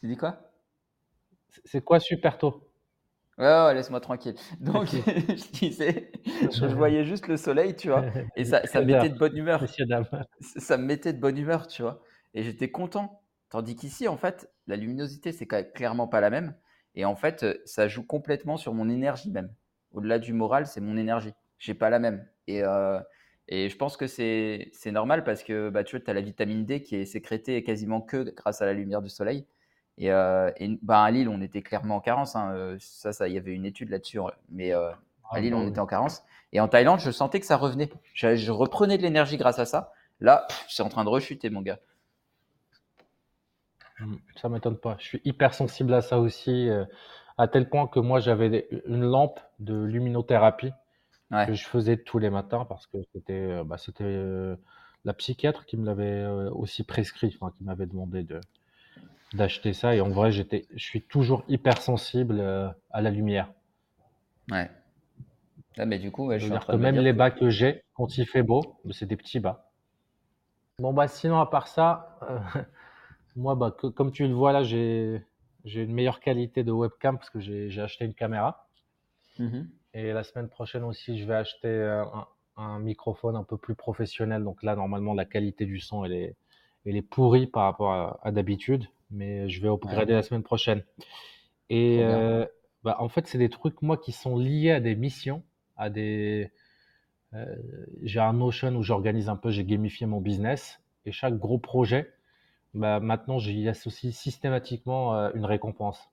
[0.00, 0.40] Tu dis quoi?
[1.64, 2.68] C'est quoi super tôt?
[3.38, 4.34] Ouais, laisse-moi tranquille.
[4.58, 6.10] Donc, je disais,
[6.50, 9.64] je voyais juste le soleil, tu vois, et ça, ça me mettait de bonne humeur.
[10.58, 12.02] Ça me mettait de bonne humeur, tu vois,
[12.34, 13.22] et j'étais content.
[13.50, 16.54] Tandis qu'ici, en fait, la luminosité, c'est clairement pas la même.
[16.94, 19.52] Et en fait, ça joue complètement sur mon énergie même.
[19.92, 21.32] Au-delà du moral, c'est mon énergie.
[21.58, 22.26] J'ai pas la même.
[22.46, 22.98] Et, euh,
[23.48, 26.82] et je pense que c'est normal parce que bah, tu vois, as la vitamine D
[26.82, 29.46] qui est sécrétée quasiment que grâce à la lumière du soleil.
[29.98, 30.50] Et, euh,
[30.82, 32.36] bah, à Lille, on était clairement en carence.
[32.36, 34.20] Hein, euh, ça, ça, il y avait une étude là-dessus.
[34.50, 34.96] Mais euh, à
[35.32, 36.22] ah, Lille, on bah était en carence.
[36.52, 37.90] Et en Thaïlande, je sentais que ça revenait.
[38.14, 39.92] Je, reprenais de l'énergie grâce à ça.
[40.20, 41.78] Là, c'est en train de rechuter, mon gars.
[44.02, 44.96] Mmh, ça m'étonne pas.
[44.98, 46.68] Je suis hyper sensible à ça aussi,
[47.38, 50.72] à tel point que moi, j'avais une lampe de luminothérapie
[51.30, 53.76] que je faisais tous les matins parce que c'était bah,
[55.04, 58.40] la psychiatre qui me l'avait aussi prescrit, enfin, qui m'avait demandé de,
[59.34, 59.94] d'acheter ça.
[59.94, 63.48] Et en vrai, j'étais, je suis toujours hyper sensible euh, à la lumière.
[64.50, 64.70] Ouais.
[65.78, 68.78] Ah, mais du coup, je que même les bas que j'ai, quand il fait beau,
[68.90, 69.70] c'est des petits bas.
[70.78, 72.38] Bon, bah, sinon, à part ça, euh,
[73.36, 75.22] moi, bah, comme tu le vois là, j'ai,
[75.64, 78.66] j'ai une meilleure qualité de webcam parce que j'ai, acheté une caméra.
[79.38, 79.66] Mm-hmm.
[79.94, 82.04] Et la semaine prochaine aussi, je vais acheter euh,
[82.56, 84.44] un, microphone un peu plus professionnel.
[84.44, 86.36] Donc là, normalement, la qualité du son, elle est,
[86.86, 90.82] elle est pourrie par rapport à d'habitude mais je vais upgrader la semaine prochaine.
[91.70, 92.44] Et euh,
[92.82, 95.42] bah, en fait, c'est des trucs, moi, qui sont liés à des missions,
[95.76, 96.50] à des.
[97.34, 97.56] Euh,
[98.02, 100.80] j'ai un Notion où j'organise un peu, j'ai gamifié mon business.
[101.04, 102.12] Et chaque gros projet,
[102.74, 106.10] bah, maintenant, j'y associe systématiquement euh, une récompense.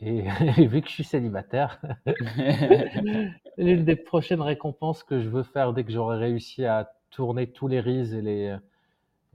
[0.00, 0.22] Et,
[0.66, 1.80] vu que je suis célibataire,
[3.56, 7.68] l'une des prochaines récompenses que je veux faire dès que j'aurai réussi à tourner tous
[7.68, 8.58] les reels et les,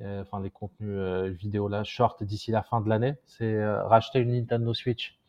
[0.01, 3.83] euh, enfin les contenus euh, vidéo là, short d'ici la fin de l'année, c'est euh,
[3.83, 5.19] racheter une Nintendo Switch.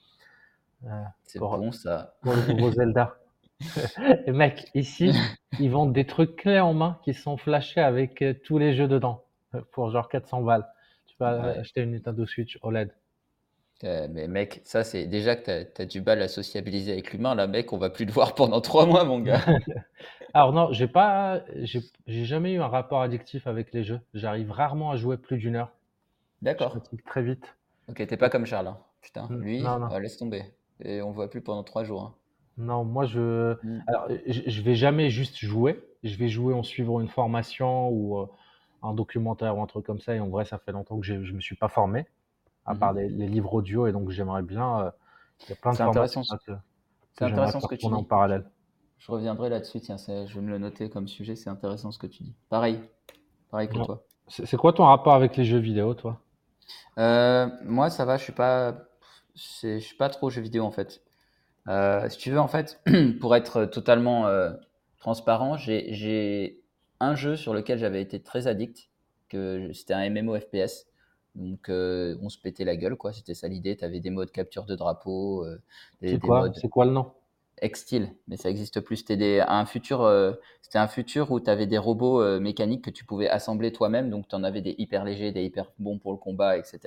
[1.25, 2.15] c'est bon ça.
[2.23, 3.17] Pour le nouveau Zelda.
[4.27, 5.13] Et mec, ici,
[5.61, 9.25] ils vendent des trucs clés en main qui sont flashés avec tous les jeux dedans
[9.71, 10.67] pour genre 400 balles.
[11.17, 12.91] Tu vas acheter une Nintendo Switch OLED.
[13.83, 17.35] mais mec, ça c'est déjà que tu as, du mal à sociabiliser avec l'humain.
[17.35, 19.45] Là, mec, on va plus te voir pendant trois mois, mon gars.
[20.35, 24.01] Alors non, j'ai pas, j'ai jamais eu un rapport addictif avec les jeux.
[24.15, 25.71] J'arrive rarement à jouer plus d'une heure.
[26.43, 26.77] D'accord.
[26.93, 27.57] Je très vite.
[27.89, 28.67] Ok, t'es pas comme Charles.
[28.67, 28.79] Hein.
[29.01, 30.43] Putain, lui, oh, laisse tomber.
[30.83, 32.03] Et on voit plus pendant trois jours.
[32.03, 32.15] Hein.
[32.59, 33.83] Non, moi je, mm.
[33.87, 35.81] alors je, vais jamais juste jouer.
[36.03, 38.27] Je vais jouer en suivant une formation ou euh,
[38.85, 40.15] un documentaire ou un truc comme ça.
[40.15, 42.07] Et en vrai, ça fait longtemps que je me suis pas formé,
[42.67, 43.17] à part mm-hmm.
[43.17, 43.87] les, livres audio.
[43.87, 44.81] Et donc j'aimerais bien.
[44.81, 44.91] Euh,
[45.43, 46.23] il y a plein de formations.
[46.23, 47.93] C'est intéressant ce que tu dis.
[47.93, 48.45] en parallèle.
[48.99, 52.07] Je reviendrai là-dessus, tiens, je vais me le noter comme sujet, c'est intéressant ce que
[52.07, 52.35] tu dis.
[52.49, 52.81] Pareil,
[53.51, 54.03] pareil que toi.
[54.29, 56.21] C'est quoi ton rapport avec les jeux vidéo, toi?
[56.99, 58.75] Euh, Moi, ça va, je suis pas,
[59.35, 61.03] je suis pas trop jeux vidéo en fait.
[61.69, 62.83] Euh, si tu veux, en fait,
[63.21, 64.53] pour être totalement euh,
[64.99, 66.64] transparent, j'ai
[67.05, 68.89] un jeu sur lequel j'avais été très addict,
[69.29, 70.87] que c'était un MMO FPS.
[71.35, 73.13] Donc, on se pétait la gueule, quoi.
[73.13, 73.77] C'était ça l'idée.
[73.77, 75.45] Tu avais des modes capture de drapeau.
[76.01, 77.13] c'est quoi, quoi le nom?
[77.63, 78.97] Extil, mais ça existe plus.
[78.97, 82.91] C'était un futur, euh, c'était un futur où tu avais des robots euh, mécaniques que
[82.91, 84.11] tu pouvais assembler toi-même.
[84.11, 86.81] Donc, tu en avais des hyper légers, des hyper bons pour le combat, etc.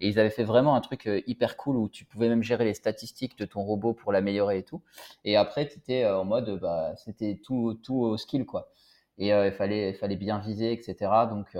[0.00, 2.64] Et ils avaient fait vraiment un truc euh, hyper cool où tu pouvais même gérer
[2.64, 4.82] les statistiques de ton robot pour l'améliorer et tout.
[5.24, 8.72] Et après, tu étais en mode, bah, c'était tout, tout au skill, quoi.
[9.18, 11.10] Et il, fallait, il fallait bien viser, etc.
[11.30, 11.56] Donc,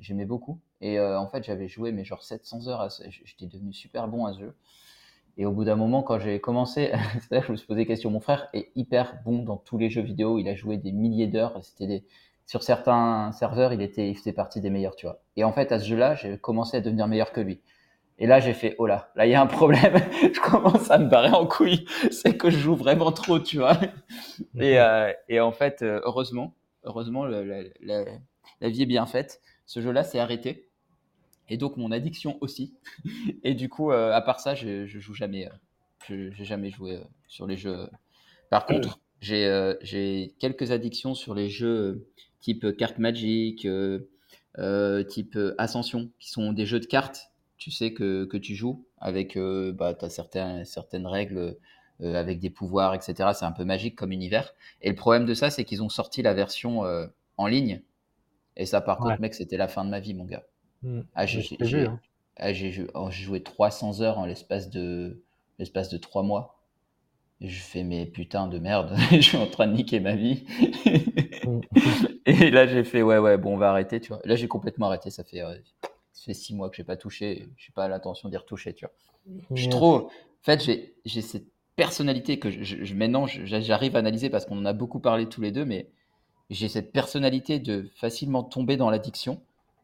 [0.00, 0.60] j'aimais beaucoup.
[0.80, 2.88] Et en fait, j'avais joué, mais genre 700 heures.
[3.24, 4.54] J'étais devenu super bon à ce jeu.
[5.38, 6.92] Et au bout d'un moment, quand j'ai commencé,
[7.30, 8.10] je me suis posé question.
[8.10, 10.38] Mon frère est hyper bon dans tous les jeux vidéo.
[10.38, 11.58] Il a joué des milliers d'heures.
[11.62, 12.04] C'était des...
[12.46, 15.20] sur certains serveurs, il était, il faisait partie des meilleurs, tu vois.
[15.36, 17.60] Et en fait, à ce jeu-là, j'ai commencé à devenir meilleur que lui.
[18.18, 19.94] Et là, j'ai fait, oh là, là, il y a un problème.
[20.22, 21.84] je commence à me barrer en couille.
[22.10, 23.76] C'est que je joue vraiment trop, tu vois.
[24.58, 26.54] Et, euh, et en fait, euh, heureusement,
[26.86, 27.42] heureusement, la,
[27.82, 29.42] la vie est bien faite.
[29.66, 30.66] Ce jeu-là s'est arrêté
[31.48, 32.74] et donc mon addiction aussi.
[33.44, 35.46] Et du coup, euh, à part ça, je, je joue jamais.
[35.46, 35.50] Euh,
[36.08, 37.88] je n'ai jamais joué euh, sur les jeux.
[38.50, 42.06] Par contre, j'ai quelques addictions sur les jeux
[42.40, 43.66] type carte magique,
[45.08, 47.32] type Ascension, qui sont des jeux de cartes.
[47.56, 51.56] Tu sais que, que tu joues avec, bah, as certaines, certaines règles
[52.02, 53.30] avec des pouvoirs, etc.
[53.34, 54.54] C'est un peu magique comme univers.
[54.82, 56.82] Et le problème de ça, c'est qu'ils ont sorti la version
[57.36, 57.82] en ligne.
[58.56, 60.44] Et ça, par contre, mec, c'était la fin de ma vie, mon gars.
[60.82, 61.00] Mmh.
[61.14, 62.00] Ah, j'ai hein.
[62.36, 62.50] ah,
[62.94, 65.22] oh, joué 300 heures en l'espace de,
[65.58, 66.54] l'espace de 3 mois.
[67.42, 70.44] Et je fais mes putains de merde, je suis en train de niquer ma vie.
[71.44, 71.60] Mmh.
[72.26, 74.20] et là, j'ai fait, ouais, ouais, bon, on va arrêter, tu vois.
[74.24, 75.54] Là, j'ai complètement arrêté, ça fait, euh,
[76.12, 78.94] ça fait 6 mois que j'ai pas touché, j'ai pas l'intention d'y retoucher, tu vois.
[79.54, 80.06] Je suis trop.
[80.06, 80.10] En
[80.42, 80.62] fait,
[81.04, 84.98] j'ai cette personnalité que je, je, maintenant, j'arrive à analyser parce qu'on en a beaucoup
[84.98, 85.88] parlé tous les deux, mais
[86.50, 89.40] j'ai cette personnalité de facilement tomber dans l'addiction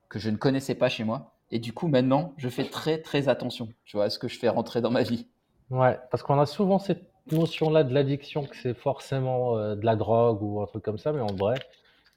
[0.08, 1.34] que je ne connaissais pas chez moi.
[1.50, 4.38] Et du coup, maintenant, je fais très, très attention, tu vois, à ce que je
[4.38, 5.26] fais rentrer dans ma vie.
[5.70, 9.96] Ouais, parce qu'on a souvent cette notion-là de l'addiction, que c'est forcément euh, de la
[9.96, 11.56] drogue ou un truc comme ça, mais en vrai,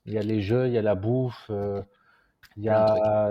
[0.05, 1.81] il y a les jeux, il y a la bouffe, euh,
[2.57, 3.29] il y a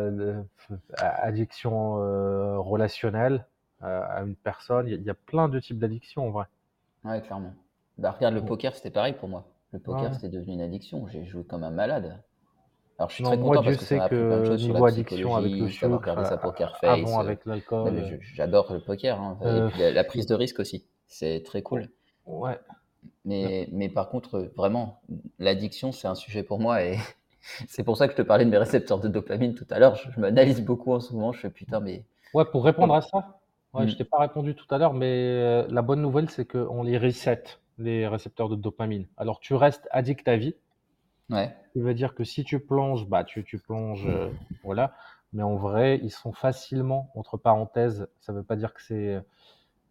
[1.00, 3.46] l'addiction euh, relationnelle
[3.80, 6.46] à une personne, il y, a plein de types d'addictions en vrai.
[7.04, 7.52] Ouais, clairement.
[7.98, 9.44] Bah, regarde, le poker, c'était pareil pour moi.
[9.72, 11.06] Le poker, c'était devenu une addiction.
[11.08, 12.18] J'ai joué comme un malade.
[12.98, 16.26] Alors, je suis très content parce que sais ça que niveau addiction avec le sucre,
[16.26, 18.20] sa poker face, avant avec l'alcool.
[18.34, 20.86] J'adore le poker hein, et euh, puis la, prise de risque aussi.
[21.08, 21.88] C'est très cool.
[22.26, 22.58] Ouais.
[23.24, 25.00] Mais, mais par contre, vraiment,
[25.38, 26.98] l'addiction, c'est un sujet pour moi et
[27.68, 29.96] c'est pour ça que je te parlais de mes récepteurs de dopamine tout à l'heure.
[29.96, 31.32] Je, m'analyse beaucoup en ce moment.
[31.32, 32.04] Je fais putain, mais.
[32.32, 33.40] Ouais, pour répondre à ça,
[33.74, 33.88] ouais, mm.
[33.88, 36.98] je t'ai pas répondu tout à l'heure, mais euh, la bonne nouvelle, c'est qu'on les
[36.98, 37.44] reset,
[37.78, 39.06] les récepteurs de dopamine.
[39.16, 40.54] Alors, tu restes addict à vie
[41.30, 41.54] Ouais.
[41.66, 44.30] Ce qui veut dire que si tu plonges, bah tu, tu plonges, euh,
[44.62, 44.94] voilà.
[45.32, 49.20] Mais en vrai, ils sont facilement, entre parenthèses, ça veut pas dire que c'est,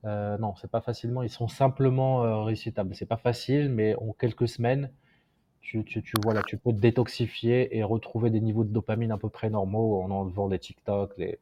[0.06, 2.96] euh, non, c'est pas facilement, ils sont simplement euh, récitables.
[2.96, 4.92] C'est pas facile, mais en quelques semaines,
[5.62, 9.18] tu, tu, tu, voilà, tu peux te détoxifier et retrouver des niveaux de dopamine à
[9.18, 11.40] peu près normaux en enlevant les TikTok, les,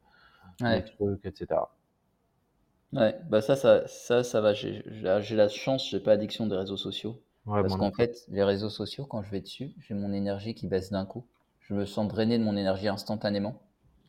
[0.60, 1.60] les trucs, etc.
[2.92, 4.52] Ouais, bah ça, ça, ça, ça va.
[4.52, 4.82] J'ai
[5.36, 7.20] la chance, j'ai pas addiction des réseaux sociaux.
[7.46, 10.90] Parce qu'en fait, les réseaux sociaux, quand je vais dessus, j'ai mon énergie qui baisse
[10.90, 11.26] d'un coup.
[11.60, 13.60] Je me sens drainé de mon énergie instantanément.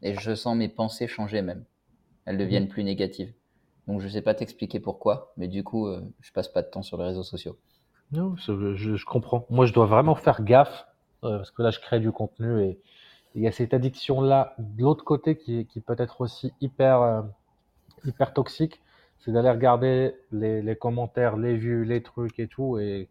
[0.02, 1.64] Et je sens mes pensées changer même.
[2.26, 2.70] Elles deviennent mmh.
[2.70, 3.34] plus négatives.
[3.88, 6.84] Donc je sais pas t'expliquer pourquoi, mais du coup, euh, je passe pas de temps
[6.84, 7.58] sur les réseaux sociaux.
[8.12, 9.46] Non, je, je comprends.
[9.50, 10.86] Moi, je dois vraiment faire gaffe,
[11.24, 12.80] euh, parce que là, je crée du contenu et
[13.36, 17.22] il y a cette addiction-là de l'autre côté qui, qui peut être aussi hyper, euh,
[18.06, 18.82] hyper toxique.
[19.20, 22.78] C'est d'aller regarder les, les commentaires, les vues, les trucs et tout.
[22.80, 23.08] Et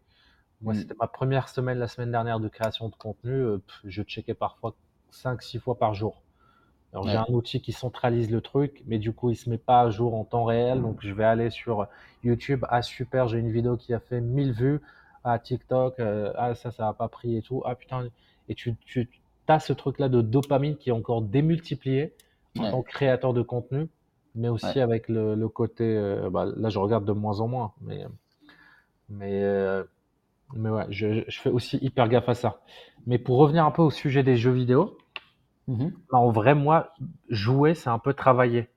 [0.61, 0.77] moi, mm.
[0.77, 3.33] c'était ma première semaine la semaine dernière de création de contenu.
[3.33, 4.75] Euh, je checkais parfois
[5.11, 6.21] 5-6 fois par jour.
[6.91, 9.81] Alors, j'ai un outil qui centralise le truc, mais du coup, il se met pas
[9.81, 10.79] à jour en temps réel.
[10.79, 11.87] Donc, je vais aller sur
[12.23, 12.63] YouTube.
[12.69, 14.81] Ah, super, j'ai une vidéo qui a fait 1000 vues.
[15.23, 15.99] Ah, TikTok.
[15.99, 17.63] Euh, ah, ça, ça n'a pas pris et tout.
[17.65, 18.09] Ah, putain.
[18.47, 19.09] Et tu, tu
[19.47, 22.13] as ce truc-là de dopamine qui est encore démultiplié
[22.59, 23.87] en tant que créateur de contenu,
[24.35, 25.83] mais aussi avec le, côté.
[25.83, 27.73] Euh, bah, là, je regarde de moins en moins.
[27.81, 28.05] Mais,
[29.09, 29.83] mais
[30.55, 32.61] mais ouais, je, je, fais aussi hyper gaffe à ça.
[33.07, 34.97] Mais pour revenir un peu au sujet des jeux vidéo,
[35.67, 35.93] mhm.
[36.11, 36.93] bah, en vrai, moi,
[37.29, 38.69] jouer, c'est un peu travailler.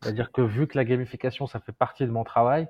[0.00, 2.68] C'est-à-dire que vu que la gamification, ça fait partie de mon travail,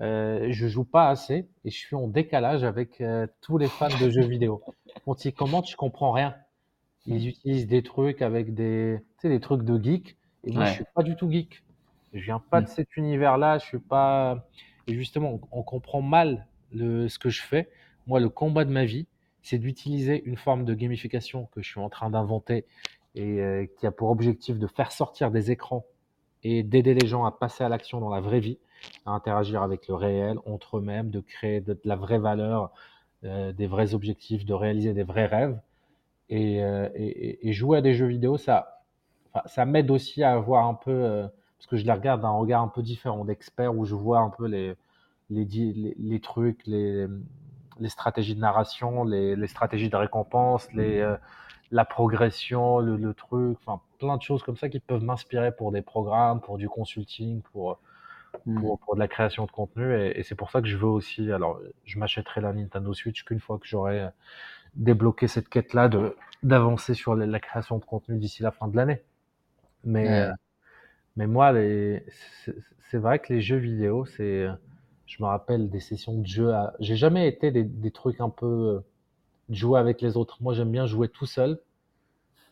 [0.00, 3.88] euh, je joue pas assez et je suis en décalage avec euh, tous les fans
[3.88, 4.62] de jeux vidéo.
[5.06, 6.34] On dit comment tu comprends rien.
[7.06, 11.02] Ils utilisent des trucs avec des, des trucs de geek et moi je suis pas
[11.02, 11.62] du tout geek.
[12.16, 12.70] Je viens pas de mm.
[12.70, 13.58] cet univers-là.
[13.58, 14.48] Je suis pas.
[14.86, 17.68] Et justement, on, on comprend mal le, ce que je fais
[18.06, 19.06] moi, le combat de ma vie,
[19.42, 22.64] c'est d'utiliser une forme de gamification que je suis en train d'inventer
[23.14, 25.86] et qui a pour objectif de faire sortir des écrans
[26.44, 28.58] et d'aider les gens à passer à l'action dans la vraie vie.
[29.06, 32.70] à interagir avec le réel, entre eux-mêmes, de créer de, la vraie valeur,
[33.24, 35.58] euh, des vrais objectifs, de réaliser des vrais rêves.
[36.28, 38.82] Et, euh, et, et jouer à des jeux vidéo, ça,
[39.46, 41.26] ça m'aide aussi à avoir un peu, euh,
[41.58, 44.30] parce que je les regarde d'un regard un peu différent d'expert, où je vois un
[44.30, 44.76] peu les,
[45.30, 47.06] les, les, les trucs, les,
[47.80, 51.16] les stratégies de narration, les, stratégies de récompense, les, euh,
[51.70, 55.72] la progression, le, le, truc, enfin plein de choses comme ça qui peuvent m'inspirer pour
[55.72, 57.78] des programmes, pour du consulting, pour,
[58.46, 58.60] hmm.
[58.60, 59.94] pour, pour de la création de contenu.
[59.98, 63.24] Et, et c'est pour ça que je veux aussi, alors je m'achèterai la Nintendo Switch
[63.24, 64.08] qu'une fois que j'aurai euh,
[64.74, 65.90] débloqué cette quête-là
[66.42, 69.02] d'avancer sur la, création de contenu d'ici la fin de l'année.
[69.84, 70.32] Mais, euh,
[71.16, 71.54] mais moi,
[72.90, 74.46] c'est vrai que les jeux vidéo, c'est
[75.06, 76.52] je me rappelle des sessions de jeu.
[76.52, 76.74] À...
[76.80, 78.80] J'ai jamais été des, des, trucs un peu euh,
[79.48, 80.38] de jouer avec les autres.
[80.42, 81.60] Moi, j'aime bien jouer tout seul.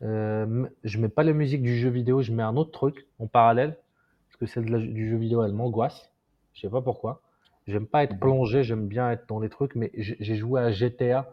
[0.03, 3.27] Euh, je mets pas la musique du jeu vidéo, je mets un autre truc en
[3.27, 3.79] parallèle
[4.27, 6.11] parce que celle du jeu vidéo, elle m'angoisse.
[6.53, 7.23] Je sais pas pourquoi.
[7.67, 9.75] J'aime pas être plongé, j'aime bien être dans les trucs.
[9.75, 11.29] Mais j'ai joué à GTA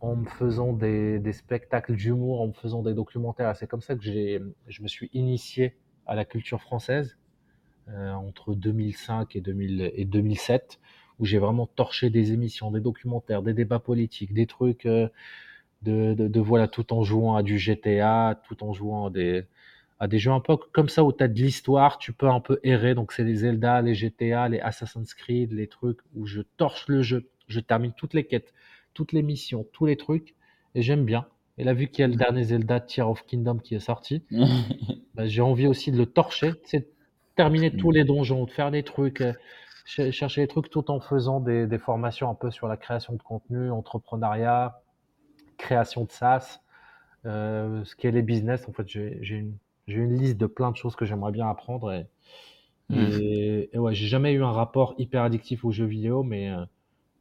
[0.00, 3.54] en me faisant des, des spectacles d'humour, en me faisant des documentaires.
[3.56, 5.76] C'est comme ça que je me suis initié
[6.08, 7.16] à la culture française.
[7.90, 10.78] Euh, entre 2005 et, 2000, et 2007,
[11.18, 15.08] où j'ai vraiment torché des émissions, des documentaires, des débats politiques, des trucs euh,
[15.82, 19.46] de, de, de, voilà, tout en jouant à du GTA, tout en jouant à des,
[20.00, 22.40] à des jeux un peu comme ça où tu as de l'histoire, tu peux un
[22.40, 22.94] peu errer.
[22.94, 27.00] Donc c'est les Zelda, les GTA, les Assassin's Creed, les trucs où je torche le
[27.00, 28.52] jeu, je termine toutes les quêtes,
[28.92, 30.34] toutes les missions, tous les trucs,
[30.74, 31.26] et j'aime bien.
[31.56, 34.22] Et là, vu qu'il y a le dernier Zelda Tear of Kingdom qui est sorti,
[35.18, 36.52] bah, j'ai envie aussi de le torcher.
[36.64, 36.88] C'est
[37.34, 39.32] terminer tous les donjons, de faire des trucs, euh,
[39.84, 43.22] chercher des trucs tout en faisant des, des, formations un peu sur la création de
[43.22, 44.80] contenu, entrepreneuriat,
[45.56, 46.60] création de SaaS,
[47.26, 48.68] euh, ce qui est les business.
[48.68, 49.56] En fait, j'ai une,
[49.88, 51.92] une, liste de plein de choses que j'aimerais bien apprendre.
[51.92, 52.06] Et,
[52.90, 53.20] mmh.
[53.72, 56.64] et, ouais, j'ai jamais eu un rapport hyper addictif aux jeux vidéo, mais, euh,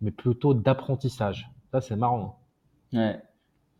[0.01, 1.49] mais plutôt d'apprentissage.
[1.71, 2.39] Ça, c'est marrant.
[2.93, 3.19] Hein.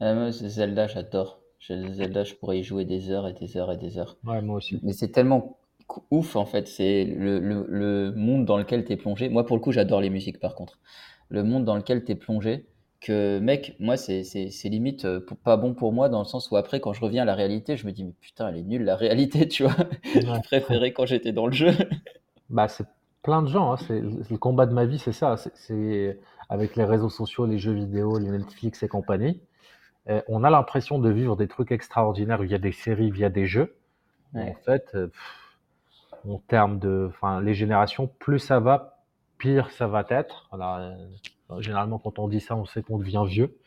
[0.02, 0.14] Ouais.
[0.16, 1.40] Moi, c'est Zelda, j'adore.
[1.60, 4.18] Zelda, je pourrais y jouer des heures et des heures et des heures.
[4.26, 4.80] Ouais, moi aussi.
[4.84, 5.58] Mais c'est tellement
[6.12, 6.68] ouf en fait.
[6.68, 9.30] C'est le, le, le, monde dans lequel tu es plongé.
[9.30, 10.80] Moi, pour le coup, j'adore les musiques par contre.
[11.30, 12.66] Le monde dans lequel tu es plongé,
[13.00, 14.24] que mec, moi, c'est
[14.66, 17.26] limite euh, pas bon pour moi dans le sens où après, quand je reviens à
[17.26, 19.76] la réalité, je me dis, mais putain, elle est nulle la réalité, tu vois.
[20.04, 21.72] je préférais quand j'étais dans le jeu.
[22.50, 22.88] bah, c'est
[23.24, 23.74] plein de gens.
[23.74, 23.78] Hein.
[23.88, 25.36] C'est le combat de ma vie, c'est ça.
[25.54, 29.42] C'est avec les réseaux sociaux, les jeux vidéo, les Netflix et compagnie.
[30.10, 33.76] Euh, on a l'impression de vivre des trucs extraordinaires via des séries, via des jeux.
[34.34, 35.08] En fait, euh,
[36.28, 39.04] en termes de, enfin, les générations, plus ça va,
[39.38, 40.50] pire ça va être.
[40.54, 43.58] Euh, généralement, quand on dit ça, on sait qu'on devient vieux.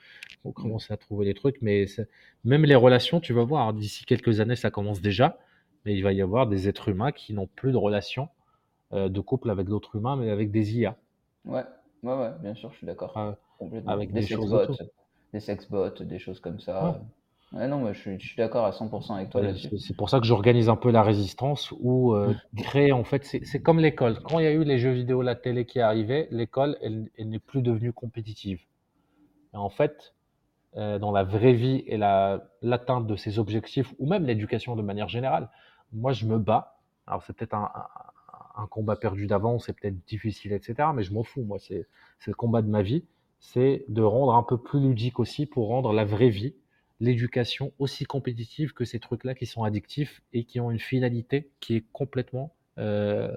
[0.45, 1.85] On commence à trouver des trucs, mais
[2.45, 5.39] même les relations, tu vas voir, d'ici quelques années, ça commence déjà,
[5.85, 8.29] mais il va y avoir des êtres humains qui n'ont plus de relations
[8.93, 10.97] euh, de couple avec d'autres humains, mais avec des IA.
[11.45, 11.65] Ouais,
[12.03, 13.37] ouais, ouais, bien sûr, je suis d'accord.
[13.87, 14.67] avec des, des sexbots,
[15.33, 17.01] des sexbots, des choses comme ça.
[17.53, 19.77] Ouais, non, mais je suis, d'accord à 100% avec toi là-dessus.
[19.79, 23.61] C'est pour ça que j'organise un peu la résistance ou euh, créer, en fait, c'est
[23.61, 24.21] comme l'école.
[24.23, 27.11] Quand il y a eu les jeux vidéo, la télé qui est arrivée, l'école, elle,
[27.19, 28.61] elle n'est plus devenue compétitive.
[29.53, 30.15] Et en fait,
[30.77, 35.09] euh, dans la vraie vie et l'atteinte de ces objectifs, ou même l'éducation de manière
[35.09, 35.49] générale,
[35.93, 36.79] moi, je me bats.
[37.09, 40.91] Alors, c'est peut-être un, un, un, combat perdu d'avance, c'est peut-être difficile, etc.
[40.95, 41.43] Mais je m'en fous.
[41.43, 41.87] Moi, c'est
[42.27, 43.05] le combat de ma vie.
[43.41, 46.55] C'est de rendre un peu plus ludique aussi pour rendre la vraie vie
[47.01, 51.77] l'éducation aussi compétitive que ces trucs-là qui sont addictifs et qui ont une finalité qui
[51.77, 53.35] est complètement euh,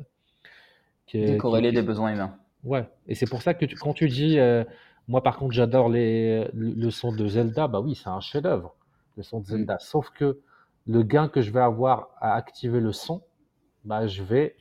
[1.13, 2.35] décorrélée des besoins humains.
[2.63, 4.63] Ouais, et c'est pour ça que quand tu dis, euh,
[5.07, 8.75] moi par contre j'adore les le son de Zelda, bah oui c'est un chef-d'œuvre,
[9.17, 9.47] le son de mm.
[9.47, 9.79] Zelda.
[9.79, 10.39] Sauf que
[10.85, 13.21] le gain que je vais avoir à activer le son,
[13.85, 14.55] bah je vais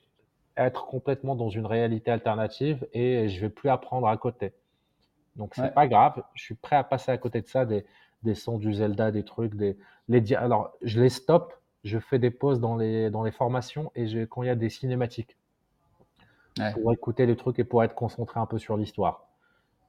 [0.56, 4.52] être complètement dans une réalité alternative et je vais plus apprendre à côté.
[5.36, 7.86] Donc c'est pas grave, je suis prêt à passer à côté de ça des,
[8.22, 12.30] des sons du Zelda, des trucs, des les alors je les stoppe, je fais des
[12.30, 15.36] pauses dans les dans les formations et je, quand il y a des cinématiques.
[16.74, 19.26] Pour écouter les trucs et pour être concentré un peu sur l'histoire.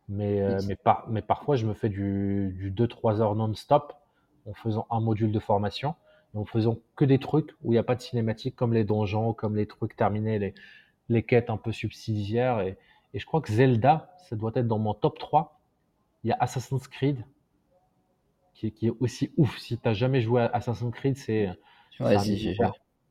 [0.08, 3.94] Mais euh, mais par, mais parfois je me fais du, du 2-3 heures non-stop
[4.48, 5.96] en faisant un module de formation.
[6.34, 8.86] Et en faisant que des trucs où il n'y a pas de cinématique comme les
[8.86, 10.54] donjons, comme les trucs terminés, les
[11.10, 12.78] les quêtes un peu subsidiaires et,
[13.14, 15.60] et je crois que Zelda, ça doit être dans mon top 3.
[16.24, 17.24] Il y a Assassin's Creed,
[18.54, 19.58] qui, qui, est aussi ouf.
[19.58, 21.50] Si tu jamais joué à Assassin's Creed, c'est
[22.00, 22.58] ouais, si, j'ai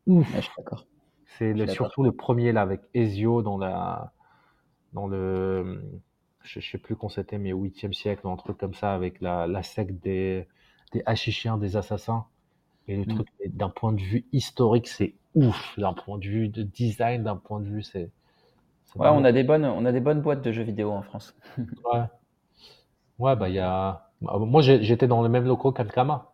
[0.06, 0.34] ouf.
[0.34, 0.40] Ouais,
[1.38, 4.12] c'est surtout le premier là avec Ezio dans la
[4.92, 5.82] dans le
[6.42, 9.20] je, je sais plus quand c'était mais au 8e siècle un truc comme ça avec
[9.20, 10.46] la, la secte des
[10.92, 12.26] des hachichiens des assassins
[12.88, 13.14] et le mm.
[13.14, 17.36] truc d'un point de vue historique c'est ouf d'un point de vue de design d'un
[17.36, 18.10] point de vue c'est
[18.96, 21.34] Ouais, on a des bonnes, on a des bonnes boîtes de jeux vidéo en France.
[21.84, 22.08] Ouais.
[23.18, 24.10] Ouais, bah il y a.
[24.20, 26.32] bah, moi, j'étais dans le même locaux qu'Ankama.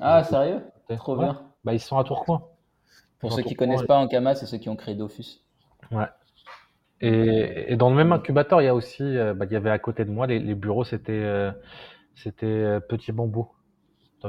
[0.00, 0.62] Ah, sérieux?
[0.96, 1.24] Trop ouais.
[1.24, 1.52] bien.
[1.64, 2.42] Bah ils sont à Tourcoing.
[3.18, 5.44] Pour ceux qui Tourcoing, connaissent pas Ankama, c'est ceux qui ont créé Dofus.
[5.90, 6.06] Ouais.
[7.00, 9.70] Et, et dans le même incubateur, il y a aussi, euh, bah, il y avait
[9.70, 11.52] à côté de moi, les, les bureaux, c'était euh,
[12.14, 13.48] c'était euh, Petit Bambou.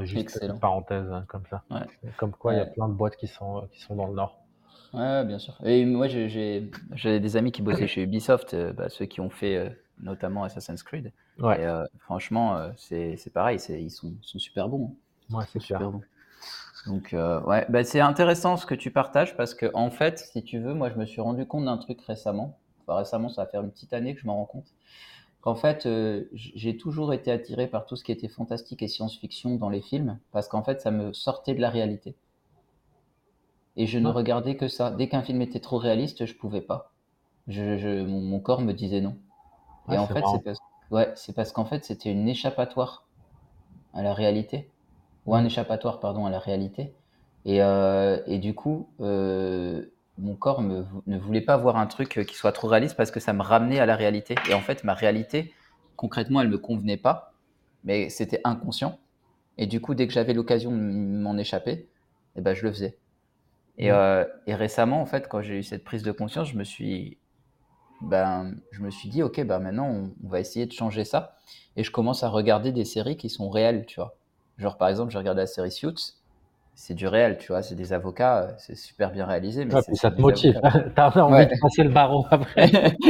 [0.03, 0.55] Juste Excellent.
[0.55, 1.63] une parenthèse hein, comme ça.
[1.69, 1.87] Ouais.
[2.17, 4.46] Comme quoi, il y a plein de boîtes qui sont, qui sont dans le Nord.
[4.93, 5.55] Ouais, bien sûr.
[5.65, 9.19] Et moi, j'ai- j'ai j'ai des amis qui bossaient chez Ubisoft, euh, bah, ceux qui
[9.21, 9.69] ont fait euh,
[9.99, 11.11] notamment Assassin's Creed.
[11.39, 14.91] Ouais, Et euh, franchement, euh, c'est c'est pareil, c'est- ils sont, sont super bons.
[14.91, 14.95] hein.
[15.29, 15.83] ouais, Ils c'est sont clair.
[15.83, 16.03] super bons.
[16.87, 20.43] Donc, euh, ouais, bah, c'est intéressant ce que tu partages parce que, en fait, si
[20.43, 22.59] tu veux, moi, je me suis rendu compte d'un truc récemment.
[22.87, 24.67] Enfin, récemment, ça va faire une petite année que je m'en rends compte.
[25.41, 28.87] Qu'en fait, euh, j- j'ai toujours été attiré par tout ce qui était fantastique et
[28.87, 32.15] science-fiction dans les films parce qu'en fait, ça me sortait de la réalité.
[33.77, 34.11] Et je ne Ouais.
[34.11, 34.91] regardais que ça.
[34.91, 36.93] Dès qu'un film était trop réaliste, je pouvais pas.
[37.47, 39.17] Je, je- mon, mon corps me disait non.
[39.89, 40.59] Et en fait, c'est parce,
[40.91, 43.09] ouais, c'est parce qu'en fait, c'était une échappatoire
[43.93, 44.73] à la réalité.
[45.25, 46.95] Ou un échappatoire, pardon, à la réalité.
[47.45, 49.85] Et, euh, et du coup, euh,
[50.17, 53.11] mon corps me, ne voulait pas voir un truc euh, qui soit trop réaliste parce
[53.11, 54.35] que ça me ramenait à la réalité.
[54.49, 55.53] Et en fait, ma réalité,
[55.97, 57.35] concrètement, elle me convenait pas,
[57.83, 58.99] mais c'était inconscient.
[59.57, 61.89] Et du coup, dès que j'avais l'occasion de m'en échapper,
[62.35, 62.99] eh ben, je le faisais.
[63.77, 63.91] Et, Mm.
[63.91, 67.19] euh, et récemment, en fait, quand j'ai eu cette prise de conscience, je me suis,
[68.01, 71.35] ben, je me suis dit, ok, ben maintenant, on, on va essayer de changer ça.
[71.77, 74.17] Et je commence à regarder des séries qui sont réelles, tu vois.
[74.57, 76.15] Genre, par exemple, j'ai regardé la série Suits.
[76.75, 77.61] C'est du réel, tu vois.
[77.63, 80.59] C'est des avocats, euh, c'est super bien réalisé, mais Ouais, c'est puis ça te motive.
[80.95, 81.45] T'as envie Ouais.
[81.45, 82.71] de passer le barreau après.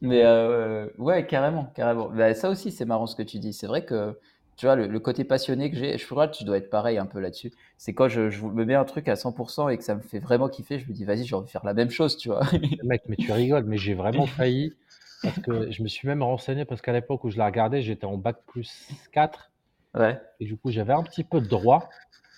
[0.00, 2.08] Mais euh, ouais, carrément, carrément.
[2.10, 3.52] Bah, ça aussi, c'est marrant ce que tu dis.
[3.52, 4.18] C'est vrai que,
[4.56, 6.98] tu vois, le, le côté passionné que j'ai, je crois que tu dois être pareil
[6.98, 7.52] un peu là-dessus.
[7.78, 10.18] C'est quand je, je me mets un truc à 100% et que ça me fait
[10.20, 12.42] vraiment kiffer, je me dis, vas-y, j'ai envie de faire la même chose, tu vois.
[12.82, 14.74] Mec, mais tu rigoles, mais j'ai vraiment failli.
[15.22, 18.04] Parce que je me suis même renseigné, parce qu'à l'époque où je la regardais, j'étais
[18.04, 19.50] en bac plus 4.
[19.94, 21.88] Ouais, Et du coup, j'avais un petit peu de droit.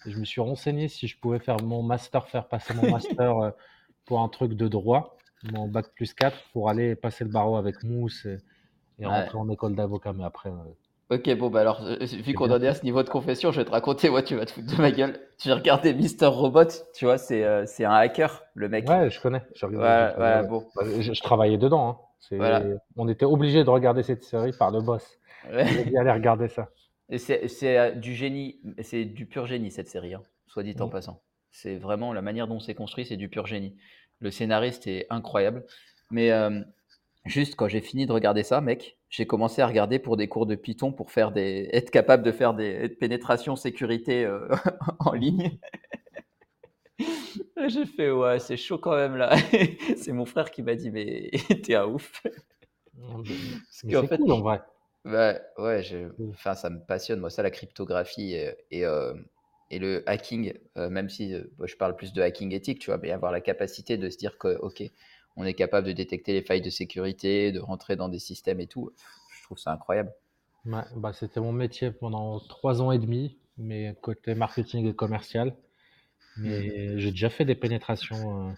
[0.07, 3.39] Et je me suis renseigné si je pouvais faire mon master, faire passer mon master
[3.39, 3.51] euh,
[4.05, 7.83] pour un truc de droit, mon bac plus 4, pour aller passer le barreau avec
[7.83, 8.39] Mousse et,
[9.01, 9.09] et ouais.
[9.09, 10.13] rentrer en école d'avocat.
[10.13, 10.55] Mais après, euh,
[11.09, 13.53] Ok, bon, bah alors, euh, vu j'ai qu'on en est à ce niveau de confession,
[13.53, 15.21] je vais te raconter, ouais, tu vas te foutre de ma gueule.
[15.39, 18.89] J'ai regardé Mister Robot, tu vois, c'est euh, c'est un hacker, le mec.
[18.89, 19.43] Ouais, je connais.
[19.55, 20.49] J'ai Ouais, j'ai- ouais, ouais.
[20.49, 21.89] bon, Bah, je, je travaillais dedans.
[21.89, 21.99] hein.
[22.37, 22.61] Voilà.
[22.97, 25.07] On était obligé de regarder cette série par le boss.
[25.49, 26.69] Il a dit allez regarder ça.
[27.19, 30.91] C'est, euh, du génie, c'est du pur génie cette série, hein, soit dit en Mm.
[30.91, 31.21] passant.
[31.53, 33.77] C'est vraiment la manière dont c'est construit, c'est du pur génie.
[34.19, 35.65] Le scénariste est incroyable.
[36.11, 36.61] Mais euh,
[37.25, 40.47] juste quand j'ai fini de regarder ça, mec, j'ai commencé à regarder pour des cours
[40.47, 44.49] de Python pour faire des, être capable de faire des pénétrations sécurité euh,
[45.01, 45.59] en ligne.
[47.69, 49.35] J'ai fait ouais, c'est chaud quand même là.
[49.97, 51.31] c'est mon frère qui m'a dit mais
[51.63, 52.23] t'es un ouf.
[53.71, 54.61] C'est fait, cool en vrai.
[55.07, 55.99] Ouais, ouais, je...
[56.19, 56.31] Mm.
[56.31, 59.15] enfin, ça me passionne, moi, ça, la cryptographie et, et, euh,
[59.71, 62.99] et le hacking, euh, même si euh, je parle plus de hacking éthique, tu vois,
[62.99, 64.83] mais avoir la capacité de se dire que, OK,
[65.37, 68.67] on est capable de détecter les failles de sécurité, de rentrer dans des systèmes et
[68.67, 68.93] tout,
[69.39, 70.13] je trouve ça incroyable.
[70.67, 75.55] Ouais, bah, c'était mon métier pendant trois ans et demi, mais côté marketing et commercial.
[76.37, 76.49] Mm.
[76.49, 78.53] Mais j'ai déjà fait des pénétrations, euh,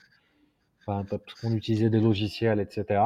[0.80, 3.02] enfin, parce qu'on utilisait des logiciels, etc.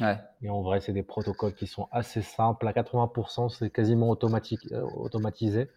[0.00, 2.66] Ouais, Et en vrai, c'est des protocoles qui sont assez simples.
[2.68, 5.70] À 80%, c'est quasiment automatique, euh, automatisé.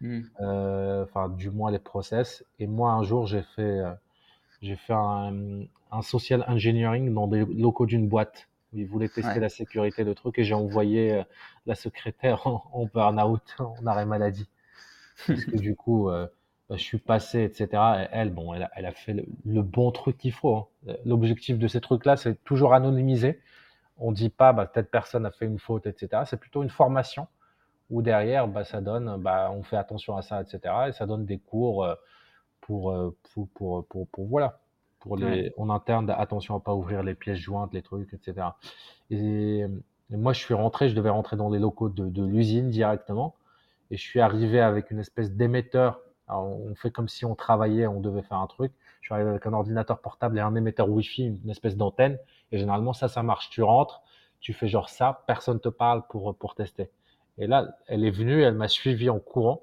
[0.00, 0.22] Mm.
[0.40, 2.44] Euh, Enfin, du moins les process.
[2.58, 3.92] Et moi, un jour, j'ai fait, euh,
[4.64, 5.62] j'ai fait un,
[5.92, 8.48] un social engineering dans des locaux d'une boîte.
[8.74, 11.24] Ils voulaient tester ouais, la sécurité de trucs et j'ai envoyé euh,
[11.66, 14.48] la secrétaire en, en burn-out, en arrêt maladie.
[15.32, 16.26] Parce que du coup, euh,
[16.68, 18.04] bah, je suis passé, etc.
[18.04, 20.56] Et elle, bon, elle a, elle a fait le, le bon truc qu'il faut.
[20.56, 20.94] hein.
[21.06, 23.40] L'objectif de ces trucs-là, c'est toujours anonymiser.
[23.98, 26.24] On dit pas, bah, telle personne a fait une faute, etc.
[26.26, 27.28] C'est plutôt une formation
[27.90, 30.74] où derrière, bah, ça donne, bah, on fait attention à ça, etc.
[30.88, 31.94] Et ça donne des cours euh,
[32.66, 34.60] pour, euh, pour, pour, pour, pour- voilà,
[35.00, 38.58] pour ouais, les, en interne, attention à pas ouvrir les pièces jointes, les trucs, etc.
[39.10, 39.60] Et,
[40.12, 43.34] et moi, je suis rentré, je devais rentrer dans les locaux de, de l'usine directement.
[43.90, 46.00] Et je suis arrivé avec une espèce d'émetteur.
[46.28, 48.72] On fait comme si on travaillait, on devait faire un truc.
[49.00, 52.18] Je suis arrivé avec un ordinateur portable et un émetteur Wi-Fi, une espèce d'antenne.
[52.52, 53.50] Et généralement, ça, ça marche.
[53.50, 54.02] Tu rentres,
[54.40, 56.90] tu fais genre ça, personne te parle pour, pour tester.
[57.38, 59.62] Et là, elle est venue, elle m'a suivi en courant.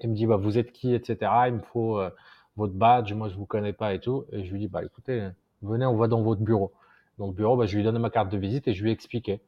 [0.00, 1.32] Elle me dit, bah, vous êtes qui, etc.
[1.48, 2.10] Il me faut euh,
[2.56, 4.24] votre badge, moi, je vous connais pas et tout.
[4.32, 5.28] Et je lui dis, bah, écoutez,
[5.62, 6.72] venez, on va dans votre bureau.
[7.18, 8.92] Dans le bureau, bah, je lui donne ma carte de visite et je lui ai
[8.92, 9.40] expliqué.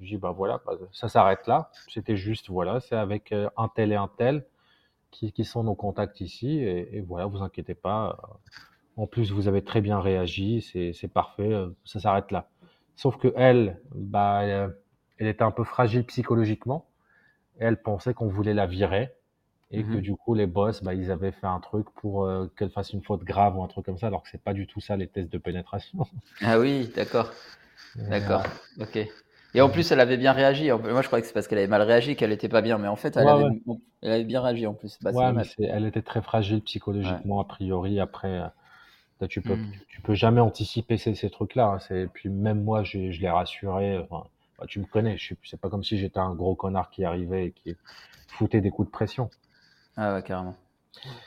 [0.00, 1.70] Je lui dis, bah, voilà, bah, ça s'arrête là.
[1.88, 4.44] C'était juste, voilà, c'est avec euh, un tel et un tel
[5.10, 6.58] qui, qui sont nos contacts ici.
[6.60, 8.18] Et, et voilà, vous inquiétez pas.
[8.22, 12.48] euh, En plus, vous avez très bien réagi, c'est parfait, euh, ça s'arrête là.
[12.96, 14.42] Sauf que elle, bah,
[15.18, 16.86] elle était un peu fragile psychologiquement.
[17.58, 19.12] Elle pensait qu'on voulait la virer
[19.70, 19.98] et que Mhm.
[19.98, 23.02] du coup les boss, bah, ils avaient fait un truc pour euh, qu'elle fasse une
[23.04, 25.08] faute grave ou un truc comme ça, alors que c'est pas du tout ça les
[25.08, 26.00] tests de pénétration.
[26.42, 27.34] Ah oui, d'accord,
[28.08, 28.96] d'accord, euh, ok.
[29.54, 30.70] Et en plus, elle avait bien réagi.
[30.72, 32.88] Moi, je croyais que c'est parce qu'elle avait mal réagi qu'elle était pas bien, mais
[32.88, 34.98] en fait, elle ouais, avait, ouais, elle avait bien réagi en plus.
[35.02, 36.62] Bah, ouais, mais elle était très fragile
[37.02, 37.20] Ouais.
[37.22, 38.00] psychologiquement a priori.
[38.00, 38.46] Après, euh,
[39.20, 39.58] là, tu peux,
[39.88, 41.66] tu peux jamais anticiper ces, ces trucs-là.
[41.68, 41.78] hein.
[41.80, 43.98] C'est, puis même moi, je l'ai rassuré.
[43.98, 46.90] Enfin, bah, tu me connais, je suis, c'est pas comme si j'étais un gros connard
[46.90, 47.76] qui arrivait et qui
[48.28, 49.30] foutait des coups de pression.
[49.96, 50.56] Ah ouais, carrément,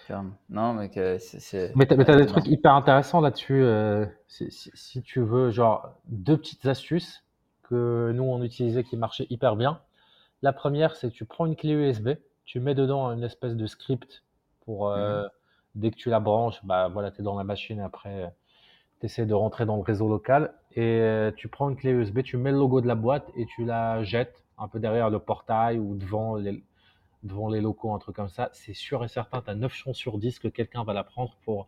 [0.08, 0.34] carrément.
[0.50, 1.40] Non, mais que c'est,
[1.76, 3.62] Mais t'as, mais ouais, t'as des trucs hyper intéressants là-dessus.
[3.64, 7.24] euh, si, si- si tu veux, genre deux petites astuces
[7.64, 9.80] que nous on utilisait qui marchaient hyper bien.
[10.44, 12.10] La première, c'est que tu prends une clé USB,
[12.46, 14.24] tu mets dedans une espèce de script
[14.66, 15.30] pour euh, Mhm.
[15.76, 17.82] dès que tu la branches, bah voilà, tu es dans la machine.
[17.82, 18.34] Après,
[19.02, 22.24] tu essaies de rentrer dans le réseau local et euh, tu prends une clé USB,
[22.24, 25.20] tu mets le logo de la boîte et tu la jettes un peu derrière le
[25.20, 26.64] portail ou devant les,
[27.24, 28.50] devant les locaux, un truc comme ça.
[28.54, 31.36] C'est sûr et certain, tu as 9 chances sur 10 que quelqu'un va la prendre
[31.46, 31.68] pour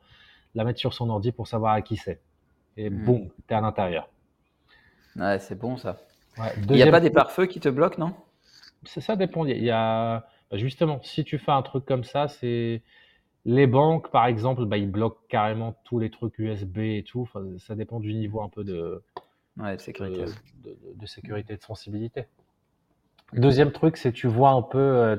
[0.56, 2.22] la mettre sur son ordi pour savoir à qui c'est.
[2.78, 2.92] Et Mhm.
[2.92, 4.10] boum, tu es à l'intérieur.
[5.16, 6.02] Ouais, c'est bon ça.
[6.38, 8.14] Ouais, Il n'y a pas des pare-feux qui te bloquent, non?
[8.86, 9.46] ça, ça dépend.
[9.46, 12.82] Il y a bah, justement, si tu fais un truc comme ça, c'est
[13.46, 17.22] les banques, par exemple, bah, ils bloquent carrément tous les trucs USB et tout.
[17.24, 19.04] Enfin, ça dépend du niveau un peu de,
[19.58, 20.26] Ouais, de sécurité.
[20.26, 22.26] de, de- de sécurité et de sensibilité.
[23.34, 25.18] Deuxième truc, c'est tu vois un peu, euh,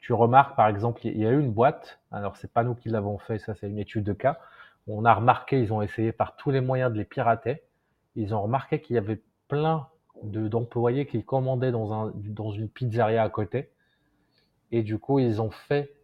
[0.00, 2.88] tu- remarques par exemple, il y a eu une boîte, alors c'est pas nous qui
[2.88, 4.38] l'avons fait, ça c'est une étude de cas.
[4.88, 7.62] On a remarqué, ils ont essayé par tous les moyens de les pirater.
[8.16, 9.86] Ils ont remarqué qu'il y avait plein
[10.22, 13.70] de- d'employés qui commandaient dans, un, dans une pizzeria à côté.
[14.70, 15.94] Et du coup, ils ont fait,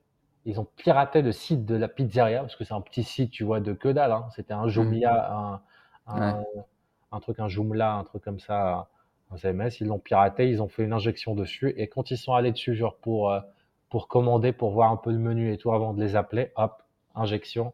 [0.46, 3.44] ils ont piraté le site de la pizzeria, parce que c'est un petit site, tu
[3.44, 4.12] vois, de que dalle.
[4.12, 4.26] hein.
[4.34, 5.60] C'était un Jumia, un,
[6.06, 6.44] un, Ouais.
[7.12, 8.88] un truc, un Joomla, un truc comme ça,
[9.30, 9.80] un CMS.
[9.80, 11.74] Ils l'ont piraté, ils ont fait une injection dessus.
[11.76, 13.40] Et quand ils sont allés dessus, genre pour, euh,
[13.94, 16.82] pour commander, pour voir un peu le menu et tout avant de les appeler, hop,
[17.14, 17.72] injection.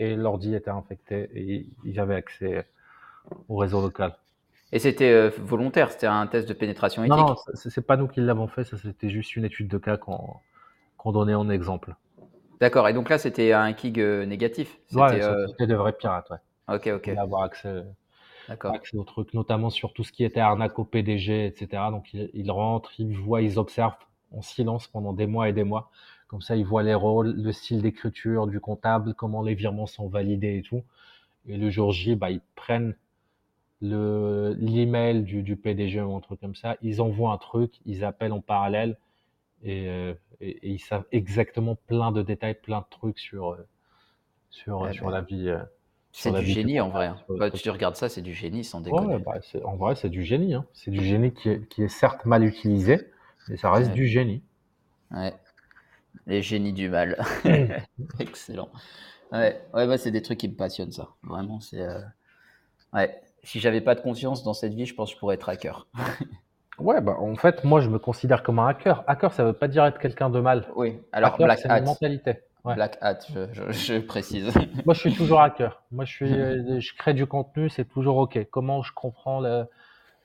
[0.00, 2.66] Et l'ordi était infecté et ils avaient accès
[3.48, 4.16] au réseau local.
[4.72, 7.16] Et c'était euh, volontaire, c'était un test de pénétration éthique.
[7.16, 10.34] non, c'est pas nous qui l'avons fait, ça c'était juste une étude de cas qu'on
[10.96, 11.94] qu'on donnait en exemple.
[12.60, 12.88] D'accord.
[12.88, 14.80] Et donc là, c'était un kig euh, négatif.
[14.92, 15.22] Ouais, C'était.
[15.22, 16.74] ça, euh, c'était de vrais pirates, ouais.
[16.74, 17.06] Ok, ok.
[17.06, 17.84] Ils voulaient avoir accès,
[18.48, 18.74] D'accord.
[18.74, 21.84] accès aux trucs, notamment sur tout ce qui était arnaque au PDG, etc.
[21.92, 23.94] Donc ils, ils rentrent, ils voient, ils observent
[24.34, 25.90] en silence pendant des mois et des mois.
[26.28, 30.08] Comme ça, ils voient les rôles, le style d'écriture du comptable, comment les virements sont
[30.08, 30.82] validés et tout.
[31.48, 32.96] Et le jour J, bah, ils prennent
[33.80, 38.04] le l'email du, du PDG ou un truc comme ça, ils envoient un truc, ils
[38.04, 38.96] appellent en parallèle
[39.64, 43.68] et, euh, et, et ils savent exactement plein de détails, plein de trucs sur euh,
[44.50, 45.62] sur Eh sur ben, la vie euh,
[46.12, 47.06] c'est sur du vie génie en vrai.
[47.08, 47.20] hein.
[47.36, 49.18] Bah, tu regardes ça, c'est du génie sans Ouais, déconner.
[49.18, 50.54] bah, c'est- en vrai, c'est du génie.
[50.54, 50.64] Hein.
[50.72, 53.10] C'est du génie qui est, qui est certes mal utilisé,
[53.48, 53.94] mais ça reste Ouais.
[53.94, 54.42] du génie.
[55.10, 55.34] Ouais.
[56.26, 57.16] Les génies du mal.
[58.18, 58.68] Excellent.
[59.32, 61.08] Ouais, ouais, bah, c'est des trucs qui me passionnent, ça.
[61.22, 61.80] Vraiment, c'est.
[61.80, 62.00] euh,
[62.92, 63.20] Ouais.
[63.44, 65.86] Si j'avais pas de confiance dans cette vie, je pense que je pourrais être hacker.
[66.78, 69.04] Ouais, bah, en fait, moi, je me considère comme un hacker.
[69.06, 70.66] Hacker, ça veut pas dire être quelqu'un de mal.
[70.74, 70.98] Oui.
[71.12, 71.80] Alors, Hacker, Black c'est une Hat.
[71.82, 72.36] mentalité.
[72.64, 72.74] Ouais.
[72.74, 74.50] Black Hat, je, je- je précise.
[74.86, 75.82] Moi, je suis toujours hacker.
[75.92, 78.38] Moi, je suis, euh, je crée du contenu, c'est toujours OK.
[78.50, 79.66] Comment je comprends le-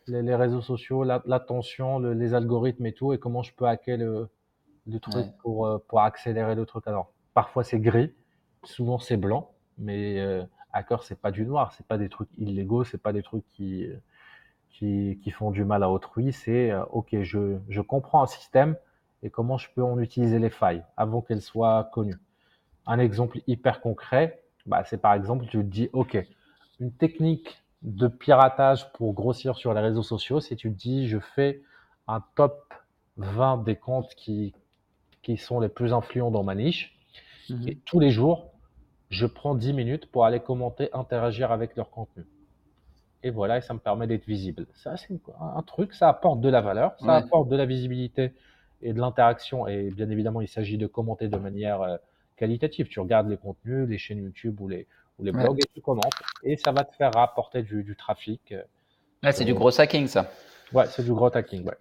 [0.08, 3.66] les, les réseaux sociaux, la- l'attention, le- les algorithmes et tout, et comment je peux
[3.68, 4.30] hacker le,
[4.88, 5.34] le truc Ouais.
[5.40, 6.88] pour, euh, pour accélérer le truc.
[6.88, 8.14] Alors, parfois c'est gris,
[8.64, 10.44] souvent c'est blanc, mais euh,
[10.74, 13.88] hacker, c'est pas du noir, c'est pas des trucs illégaux, c'est pas des trucs qui,
[14.70, 16.34] qui, qui font du mal à autrui.
[16.34, 18.76] C'est euh, OK, je, je comprends un système
[19.24, 22.20] et comment je peux en utiliser les failles avant qu'elles soient connues.
[22.88, 26.18] Un exemple hyper concret, bah, c'est par exemple, tu te dis, OK,
[26.80, 31.20] une technique de piratage pour grossir sur les réseaux sociaux, c'est tu te dis, je
[31.20, 31.62] fais
[32.08, 32.74] un top
[33.18, 34.54] 20 des comptes qui,
[35.22, 36.98] qui sont les plus influents dans ma niche.
[37.50, 37.68] Mhm.
[37.68, 38.52] Et tous les jours,
[39.10, 42.26] je prends 10 minutes pour aller commenter, interagir avec leur contenu.
[43.24, 44.68] Et voilà, et ça me permet d'être visible.
[44.74, 47.14] Ça, c'est un truc, ça apporte de la valeur, ça Ouais.
[47.14, 48.34] apporte de la visibilité
[48.82, 49.68] et de l'interaction.
[49.68, 51.98] Et bien évidemment, il s'agit de commenter de manière euh,
[52.36, 52.88] qualitative.
[52.88, 54.88] Tu regardes les contenus, les chaînes YouTube ou les,
[55.20, 55.44] ou les Ouais.
[55.44, 56.14] blogs et tu commentes.
[56.44, 58.52] Et ça va te faire rapporter du, du trafic.
[58.52, 58.64] euh,
[59.24, 60.30] Ouais, c'est du gros hacking, ça.
[60.72, 61.78] Ouais, c'est du gros hacking, ouais.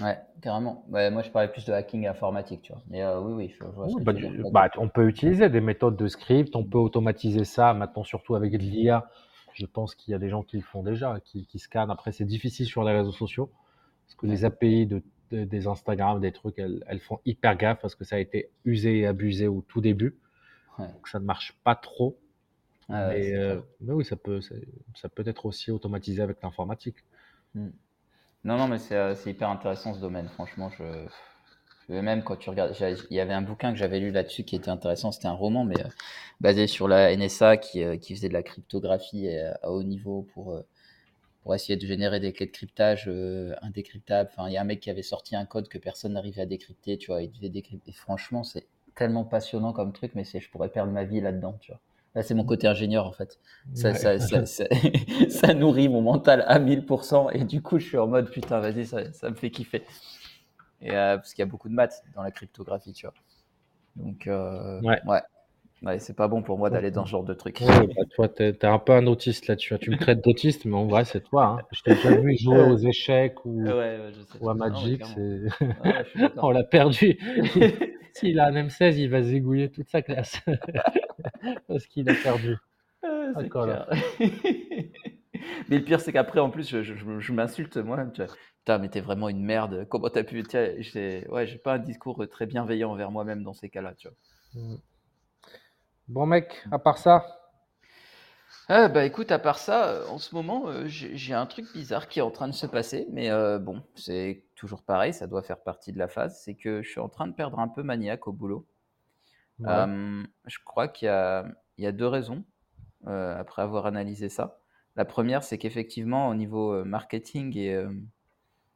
[0.00, 0.84] Ouais, carrément.
[0.90, 2.82] Ouais, moi, je parlais plus de hacking informatique, tu vois.
[2.88, 5.08] Mais euh, oui, oui, je, je vois ce Oui, que bah, tu bah, on peut
[5.08, 9.10] utiliser des méthodes de script, on peut automatiser ça, maintenant surtout avec de l'IA.
[9.54, 11.90] Je pense qu'il y a des gens qui le font déjà, qui, qui scannent.
[11.90, 13.50] Après, c'est difficile sur les réseaux sociaux,
[14.06, 17.80] parce que les API de, de- des Instagram, des trucs, elles, elles font hyper gaffe,
[17.80, 20.16] parce que ça a été usé et abusé au tout début.
[20.78, 20.88] Ouais.
[20.92, 22.18] Donc ça ne marche pas trop.
[22.90, 26.96] Mais, oui, ça peut, ça peut être aussi automatisé avec l'informatique.
[27.54, 27.70] Hmm.
[28.44, 30.28] Non, non, mais c'est hyper intéressant ce domaine.
[30.28, 30.84] Franchement, je,
[31.88, 32.74] même quand tu regardes,
[33.10, 35.12] il y avait un bouquin que j'avais lu là-dessus qui était intéressant.
[35.12, 35.76] C'était un roman, mais
[36.40, 40.62] basé sur la NSA qui, qui, faisait de la cryptographie à, haut niveau pour
[41.42, 44.30] pour essayer de générer des clés de cryptage euh, indécryptables.
[44.32, 46.46] Enfin, il y a un mec qui avait sorti un code que personne n'arrivait à
[46.46, 47.92] décrypter, tu vois, il devait décrypter.
[47.92, 51.80] franchement, c'est tellement passionnant comme truc, mais je pourrais perdre ma vie là-dedans, tu vois.
[52.14, 53.38] Là, c'est mon côté ingénieur, en fait.
[53.74, 54.44] Ça, ça, ça,
[55.28, 58.84] ça, nourrit mon mental à 1000%, et du coup, je suis en mode, putain, vas-y,
[58.84, 59.84] ça, me fait kiffer.
[60.80, 63.14] Et, euh, parce qu'il y a beaucoup de maths dans la cryptographie, tu vois.
[63.96, 65.00] Donc, euh, ouais.
[65.06, 65.20] ouais.
[65.82, 67.62] Ouais, c'est pas bon pour moi d'aller dans ce genre de truc.
[67.66, 69.78] Bah, toi, t'es es un peu un autiste là-dessus.
[69.78, 71.58] Tu me traites d'autiste, mais en vrai, c'est toi.
[71.58, 71.64] Hein.
[71.72, 73.64] Je t'ai déjà vu jouer aux échecs ou,
[74.40, 75.02] ou à Magic.
[76.36, 77.18] On l'a perdu.
[78.12, 80.42] S'il a un M16, il va zigouiller toute sa classe.
[81.68, 82.56] Parce qu'il a perdu.
[83.02, 83.48] Ah, mais
[85.78, 87.96] le pire, c'est qu'après, en plus, je, je, m'insulte moi.
[88.12, 88.20] Tu
[88.58, 89.86] Putain, mais t'es vraiment une merde.
[89.88, 90.44] Comment t'as pu.
[90.80, 93.94] J'ai ouais, pas un discours très bienveillant envers moi-même dans ces cas-là.
[93.94, 94.62] Tu vois.
[94.62, 94.76] Mm.
[96.08, 97.40] Bon mec, à part ça?
[98.68, 102.08] Ah, bah écoute, à part ça, euh, en ce moment, euh, j'ai un truc bizarre
[102.08, 105.42] qui est en train de se passer, mais euh, bon, c'est toujours pareil, ça doit
[105.42, 106.40] faire partie de la phase.
[106.44, 108.66] C'est que je suis en train de perdre un peu maniaque au boulot.
[109.64, 112.44] Je crois qu'il y a, deux raisons
[113.06, 114.58] après avoir analysé ça.
[114.96, 117.84] La première, c'est qu'effectivement, au niveau marketing et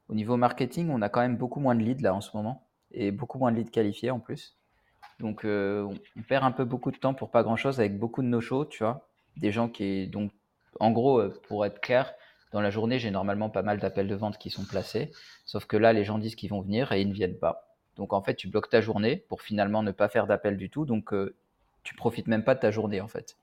[0.09, 2.67] au niveau marketing, on a quand même beaucoup moins de leads là en ce moment
[2.93, 4.57] et beaucoup moins de leads qualifiés en plus.
[5.21, 8.65] Donc, on perd un peu beaucoup de temps pour pas grand-chose avec beaucoup de no-show,
[8.65, 9.09] tu vois.
[9.37, 10.33] Des gens qui, donc,
[10.81, 12.15] en gros, pour être clair,
[12.53, 15.11] dans la journée, j'ai normalement pas mal d'appels de vente qui sont placés.
[15.45, 17.74] Sauf que là, les gens disent qu'ils vont venir et ils ne viennent pas.
[17.97, 20.85] Donc, en fait, tu bloques ta journée pour finalement ne pas faire d'appel du tout.
[20.85, 21.35] Donc, euh,
[21.83, 23.37] tu profites même pas de ta journée, en fait.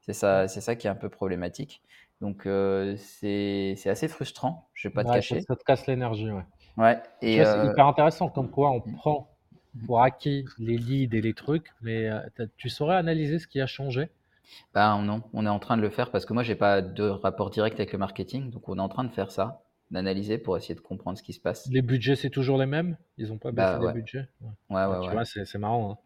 [0.00, 1.82] C'est ça, c'est ça qui est un peu problématique.
[2.20, 2.48] Donc,
[2.96, 5.40] c'est assez frustrant, je vais pas te cacher.
[5.42, 6.44] Ça, te casse l'énergie, ouais.
[6.76, 7.02] Ouais.
[7.22, 8.96] Et c'est hyper intéressant, comme quoi on mmh.
[8.96, 9.36] prend
[9.84, 12.20] pour acquis les leads et les trucs, mais euh,
[12.56, 14.08] tu saurais analyser ce qui a changé?
[14.74, 17.02] Bah, non, on est en train de le faire parce que moi j'ai pas de
[17.02, 20.56] rapport direct avec le marketing, donc on est en train de faire ça, d'analyser pour
[20.56, 21.68] essayer de comprendre ce qui se passe.
[21.70, 22.96] Les budgets c'est toujours les mêmes?
[23.18, 24.28] Ils ont pas baissé bah, les budgets?
[24.40, 25.92] Ouais, ouais, Tu vois, c'est marrant.
[25.92, 25.98] Hein.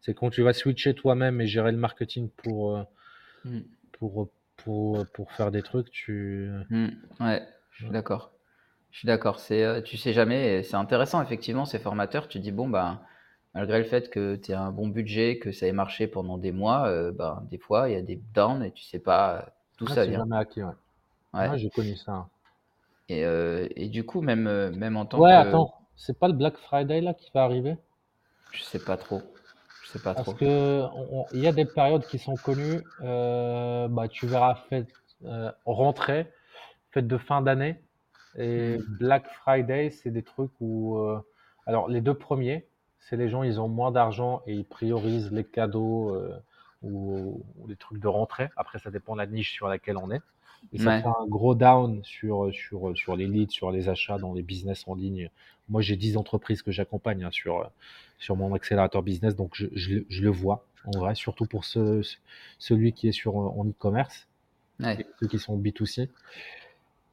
[0.00, 2.82] C'est quand tu vas switcher toi-même et gérer le marketing pour, euh,
[3.44, 3.60] hmm.
[3.92, 6.50] pour, pour, pour, faire des trucs, tu.
[6.70, 6.88] Hmm.
[7.20, 8.32] Ouais, je suis d'accord.
[8.90, 9.40] Je suis d'accord.
[9.40, 12.28] C'est, euh, tu sais jamais, c'est intéressant effectivement, ces formateurs.
[12.28, 13.02] Tu dis bon bah
[13.54, 16.52] malgré le fait que tu aies un bon budget, que ça ait marché pendant des
[16.52, 19.86] mois, euh, ben, des fois, il y a des downs et tu sais pas d'où
[19.86, 20.18] ça vient.
[20.18, 20.72] jamais acquis, ouais.
[21.32, 21.58] Ouais.
[21.58, 22.28] j'ai connu ça.
[23.08, 26.34] Et, euh, et du coup, même, euh, même en tant Ouais, attends, c'est pas le
[26.34, 27.76] Black Friday là qui va arriver?
[28.52, 29.22] Je sais pas trop.
[29.82, 30.36] Je sais pas Parce trop.
[30.36, 30.82] que
[31.32, 32.82] il y a des périodes qui sont connues.
[33.00, 34.88] bah, tu verras fête
[35.66, 36.32] rentrée,
[36.92, 37.80] fête de fin d'année,
[38.36, 38.84] et mmh.
[38.98, 40.98] Black Friday, c'est des trucs où
[41.66, 42.66] alors les deux premiers,
[43.00, 46.34] c'est les gens, ils ont moins d'argent et ils priorisent les cadeaux euh,
[46.82, 48.50] ou, les trucs de rentrée.
[48.56, 50.22] Après, ça dépend de la niche sur laquelle on est.
[50.72, 54.34] Et ça fait un gros down sur, sur, sur les leads, sur les achats dans
[54.34, 55.30] les business en ligne.
[55.68, 57.70] Moi, j'ai 10 entreprises que j'accompagne hein, sur,
[58.18, 62.02] sur mon accélérateur business, donc je, je, le vois en vrai, surtout pour ce,
[62.58, 64.28] celui qui est sur, en e-commerce,
[64.80, 66.08] ceux qui sont B2C.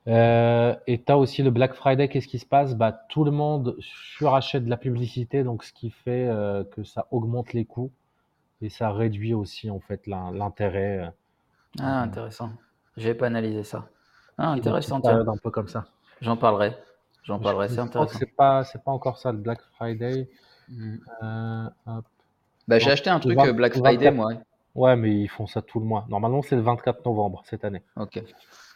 [0.07, 2.75] Euh, et tu as aussi le Black Friday, qu'est-ce qui se passe?
[2.75, 7.07] Bah, Tout le monde surachète de la publicité, donc ce qui fait euh, que ça
[7.11, 7.91] augmente les coûts
[8.61, 10.99] et ça réduit aussi en fait l'intérêt.
[10.99, 11.09] Euh,
[11.79, 12.51] ah, intéressant.
[12.97, 13.89] J'ai pas analysé ça.
[14.37, 15.01] Ah, intéressant.
[15.03, 15.85] Un peu comme ça.
[16.21, 16.75] J'en parlerai.
[17.23, 18.17] J'en parlerai, c'est intéressant.
[18.17, 20.29] C'est pas, c'est pas encore ça le Black Friday.
[20.69, 20.97] Hmm.
[22.67, 24.33] Bah, j'ai acheté un truc Black Friday, moi.
[24.73, 26.05] Ouais, mais ils font ça tout le mois.
[26.09, 27.83] Normalement, c'est le 24 novembre cette année.
[27.97, 28.23] Ok.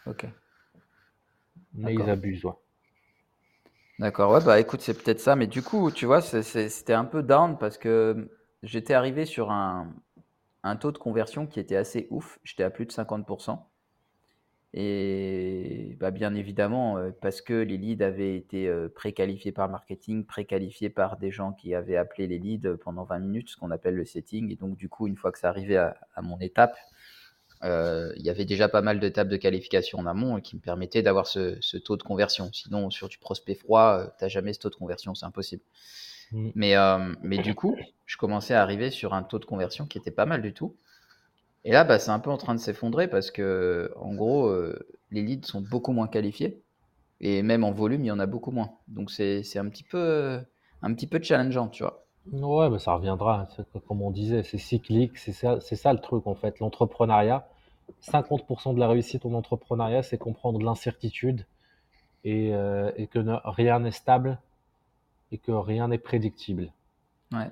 [0.07, 0.27] Ok.
[1.73, 2.53] Mais ils abusent, ouais.
[3.97, 7.23] D'accord, ouais, bah écoute, c'est peut-être ça, mais du coup, tu vois, c'était un peu
[7.23, 8.29] down parce que
[8.61, 9.87] j'étais arrivé sur un,
[10.63, 13.57] un taux de conversion qui était assez ouf, j'étais à plus de 50%.
[14.77, 20.25] Et bah, bien évidemment, euh, parce que les leads avaient été euh, préqualifiés par marketing,
[20.25, 23.95] préqualifiés par des gens qui avaient appelé les leads pendant 20 minutes, ce qu'on appelle
[23.95, 24.51] le setting.
[24.51, 26.75] Et donc, du coup, une fois que ça arrivait à, à mon étape,
[27.63, 30.61] euh, il y avait déjà pas mal de tables de qualification en amont qui me
[30.61, 32.49] permettaient d'avoir ce, taux de conversion.
[32.53, 35.63] Sinon, sur du prospect froid, euh, tu n'as jamais ce taux de conversion, c'est impossible.
[36.31, 36.49] Mm.
[36.55, 39.97] Mais, euh, mais du coup, je commençais à arriver sur un taux de conversion qui
[39.97, 40.75] était pas mal du tout.
[41.65, 44.53] Et là, bah, c'est un peu en train de s'effondrer parce que, en gros,
[45.11, 46.61] les leads sont beaucoup moins qualifiés.
[47.21, 48.71] Et même en volume, il y en a beaucoup moins.
[48.87, 50.39] Donc, c'est un, petit peu,
[50.81, 52.05] un petit peu challengeant, tu vois.
[52.31, 53.47] Ouais, mais ça reviendra.
[53.87, 55.17] Comme on disait, c'est cyclique.
[55.17, 56.59] C'est ça, ça le truc, en fait.
[56.59, 57.47] L'entrepreneuriat,
[58.01, 61.45] 50% de la réussite en entrepreneuriat, c'est comprendre l'incertitude
[62.23, 64.39] et, euh, et, que rien n'est stable
[65.31, 66.71] et que rien n'est prédictible.
[67.31, 67.49] Ouais.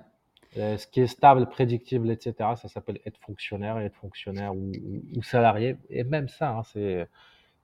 [0.57, 5.77] Euh, ce qui est stable, prédictible, etc., ça s'appelle être fonctionnaire être fonctionnaire ou, salarié.
[5.89, 7.07] Et même ça, hein,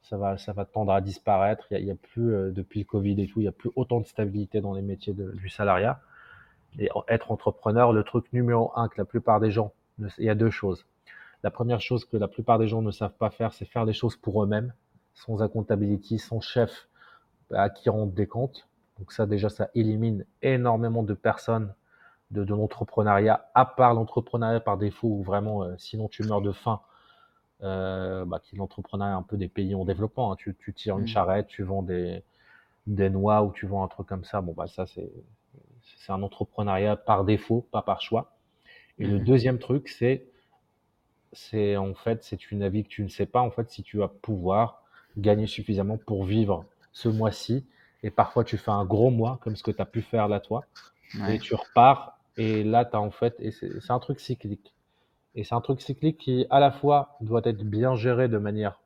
[0.02, 1.68] ça, va, tendre à disparaître.
[1.72, 4.00] Il n'y a, plus, euh, depuis le Covid et tout, il n'y a plus autant
[4.00, 6.02] de stabilité dans les métiers du salariat.
[6.80, 9.74] Et être entrepreneur, le truc numéro un que la plupart des gens,
[10.18, 10.86] il y a deux choses.
[11.44, 13.94] La première chose que la plupart des gens ne savent pas faire, c'est faire des
[13.94, 14.74] choses pour eux-mêmes,
[15.14, 16.88] sans accountability, sans chef
[17.52, 18.68] à qui rendre des comptes.
[18.98, 21.74] Donc ça, déjà, ça élimine énormément de personnes
[22.32, 26.52] de, de l'entrepreneuriat, à part l'entrepreneuriat par défaut, où vraiment, euh, sinon tu meurs de
[26.52, 26.82] faim,
[27.64, 30.32] euh, bah, qui est l'entrepreneuriat un peu des pays en développement.
[30.32, 30.36] Hein.
[30.38, 31.08] Tu, tu, tires une mmh.
[31.08, 32.24] charrette, tu vends des,
[32.88, 34.42] des noix ou tu vends un truc comme ça.
[34.42, 35.12] Bon, bah ça, c'est
[35.98, 38.36] c'est un entrepreneuriat par défaut, pas par choix.
[39.00, 39.24] Et le mmh.
[39.24, 40.26] deuxième truc, c'est
[41.32, 43.98] c'est en fait, c'est une avis que tu ne sais pas en fait si tu
[43.98, 44.84] vas pouvoir
[45.18, 47.66] gagner suffisamment pour vivre ce mois-ci.
[48.04, 50.40] Et parfois, tu fais un gros mois, comme ce que tu as pu faire là,
[50.40, 50.64] toi.
[51.28, 52.19] Et tu repars.
[52.40, 54.74] Et là, tu as en fait, et c'est un truc cyclique.
[55.36, 58.80] Et c'est un truc cyclique qui, à la fois, doit être bien géré de manière.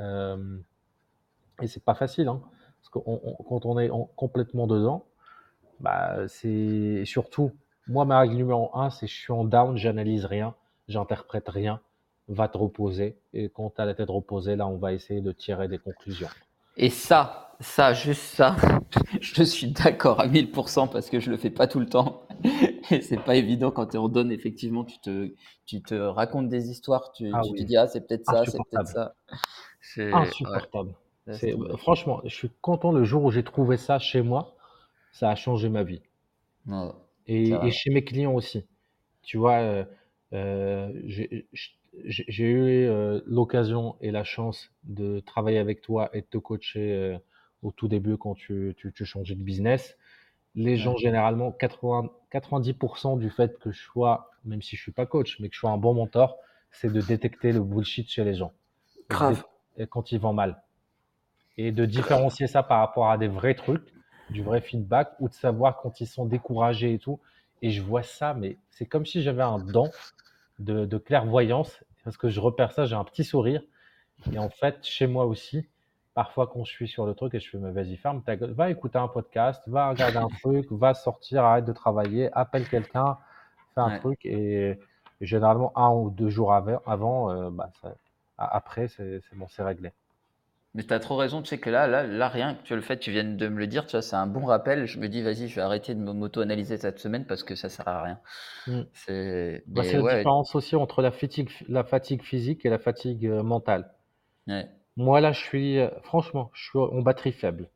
[0.00, 0.58] Euh,
[1.62, 2.42] et c'est pas facile, hein,
[2.80, 2.98] parce que
[3.48, 5.06] quand on est complètement dedans,
[5.78, 7.52] bah, c'est surtout,
[7.86, 10.56] moi, ma règle numéro un, c'est je suis en down, j'analyse rien,
[10.88, 11.80] j'interprète rien,
[12.26, 13.16] va te reposer.
[13.32, 16.28] Et quand tu as la tête reposée, là, on va essayer de tirer des conclusions.
[16.76, 18.56] Et ça, ça, juste ça,
[19.20, 22.22] je suis d'accord à 1000% parce que je le fais pas tout le temps.
[22.90, 25.34] Et c'est pas évident quand tu en donne, effectivement, tu te,
[25.66, 28.58] tu te racontes des histoires, tu, ah tu te dis, ah, c'est peut-être ça, c'est
[28.70, 29.14] peut-être ça.
[29.80, 30.94] C'est insupportable.
[31.76, 34.54] franchement, je suis content le jour où j'ai trouvé ça chez moi
[35.12, 36.02] ça a changé ma vie.
[37.26, 38.64] et, chez mes clients aussi.
[39.22, 39.84] Tu vois, euh,
[40.32, 40.92] euh,
[42.04, 47.18] j'ai eu euh, l'occasion et la chance de travailler avec toi et de te coacher
[47.62, 49.96] au tout début quand tu, tu, changeais de business.
[50.54, 55.06] Les gens, généralement, 80, 90% du fait que je sois, même si je suis pas
[55.06, 56.36] coach, mais que je sois un bon mentor,
[56.70, 58.52] c'est de détecter le bullshit chez les gens.
[59.08, 59.44] Grave.
[59.76, 60.62] Et quand ils vont mal.
[61.56, 63.92] Et de différencier ça par rapport à des vrais trucs
[64.30, 67.20] du vrai feedback ou de savoir quand ils sont découragés et tout.
[67.62, 69.90] Et je vois ça, mais c'est comme si j'avais un dent
[70.58, 73.62] de, clairvoyance parce que je repère ça, j'ai un petit sourire.
[74.32, 75.66] Et en fait, chez moi aussi,
[76.18, 78.50] parfois quand je suis sur le truc et je fais, mais vas-y, ferme ta gueule,
[78.50, 83.18] va écouter un podcast, va regarder un truc, va sortir, arrête de travailler, appelle quelqu'un,
[83.76, 84.26] fais un truc.
[84.26, 84.80] Et,
[85.20, 87.70] généralement, un ou deux jours avant, avant euh, bah,
[88.36, 89.92] après, c'est bon, c'est réglé.
[90.74, 92.98] Mais tu as trop raison, tu sais que là, là, là rien, tu le fait,
[92.98, 94.86] tu viens de me le dire, tu vois, c'est un bon rappel.
[94.86, 97.86] Je me dis, vas-y, je vais arrêter de m'auto-analyser cette semaine parce que ça sert
[97.86, 98.18] à rien.
[98.66, 98.80] Mm.
[98.92, 103.44] C'est bah, la différence aussi entre la fatigue, la fatigue physique et la fatigue euh,
[103.44, 103.88] mentale.
[104.98, 107.70] Moi, là, je suis, euh, franchement, je suis en batterie faible.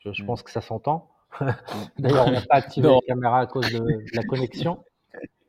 [0.00, 0.26] Je, mm.
[0.26, 1.08] pense que ça s'entend.
[1.40, 1.50] Mm.
[2.00, 4.84] D'ailleurs, on n'a pas activé la caméra à cause de, la connexion.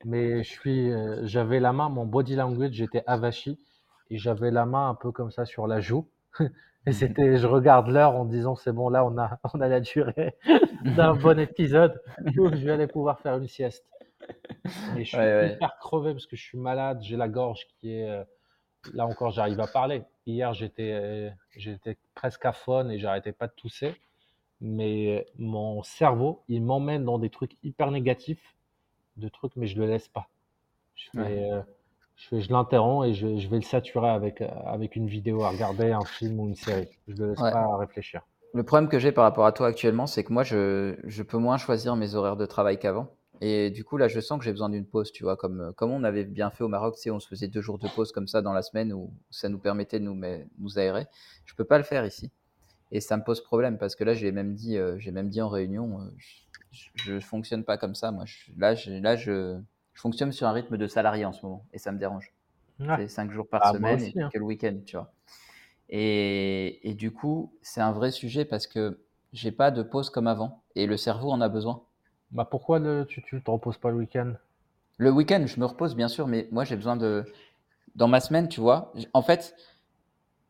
[0.05, 3.59] Mais je suis, euh, j'avais la main, mon body language, j'étais avachi
[4.11, 6.07] et j'avais la main un peu comme ça sur la joue.
[6.86, 9.79] Et c'était, je regarde l'heure en disant c'est bon, là on a, on a la
[9.79, 10.36] durée
[10.95, 13.83] d'un bon épisode, je vais aller pouvoir faire une sieste.
[14.95, 18.07] Et je suis hyper crevé parce que je suis malade, j'ai la gorge qui est,
[18.07, 18.23] euh,
[18.93, 20.03] là encore j'arrive à parler.
[20.28, 23.93] Hier j'étais, j'étais presque à faune et j'arrêtais pas de tousser,
[24.59, 28.55] mais mon cerveau il m'emmène dans des trucs hyper négatifs,
[29.17, 30.28] de trucs mais je le laisse pas.
[30.95, 31.61] Je fais, euh,
[32.15, 35.91] je, je l'interromps et je, je, vais le saturer avec, avec une vidéo à regarder,
[35.91, 36.88] un film ou une série.
[37.07, 38.21] Je ne laisse pas réfléchir.
[38.53, 41.38] Le problème que j'ai par rapport à toi actuellement, c'est que moi, je, je, peux
[41.38, 43.09] moins choisir mes horaires de travail qu'avant.
[43.41, 45.91] Et du coup, là, je sens que j'ai besoin d'une pause, tu vois, comme, comme
[45.91, 48.11] on avait bien fait au Maroc, tu sais, on se faisait deux jours de pause
[48.11, 50.19] comme ça dans la semaine où ça nous permettait de nous,
[50.57, 51.07] nous aérer.
[51.45, 52.31] Je peux pas le faire ici.
[52.91, 55.41] Et ça me pose problème parce que là, j'ai même dit, euh, j'ai même dit
[55.41, 56.05] en réunion, euh,
[56.71, 58.11] je, ne fonctionne pas comme ça.
[58.11, 59.59] Moi, je, là, là, je,
[59.93, 62.33] je fonctionne sur un rythme de salarié en ce moment et ça me dérange.
[62.97, 64.29] C'est cinq jours par ah, semaine et hein.
[64.33, 65.11] que le week-end, tu vois.
[65.89, 68.99] Et, et du coup, c'est un vrai sujet parce que
[69.31, 71.83] j'ai pas de pause comme avant et le cerveau en a besoin.
[72.32, 74.34] Bah pourquoi le, tu ne te reposes pas le week-end?
[74.97, 77.26] Le week-end, je me repose bien sûr, mais moi j'ai besoin de.
[77.95, 79.55] Dans ma semaine, tu vois, en fait,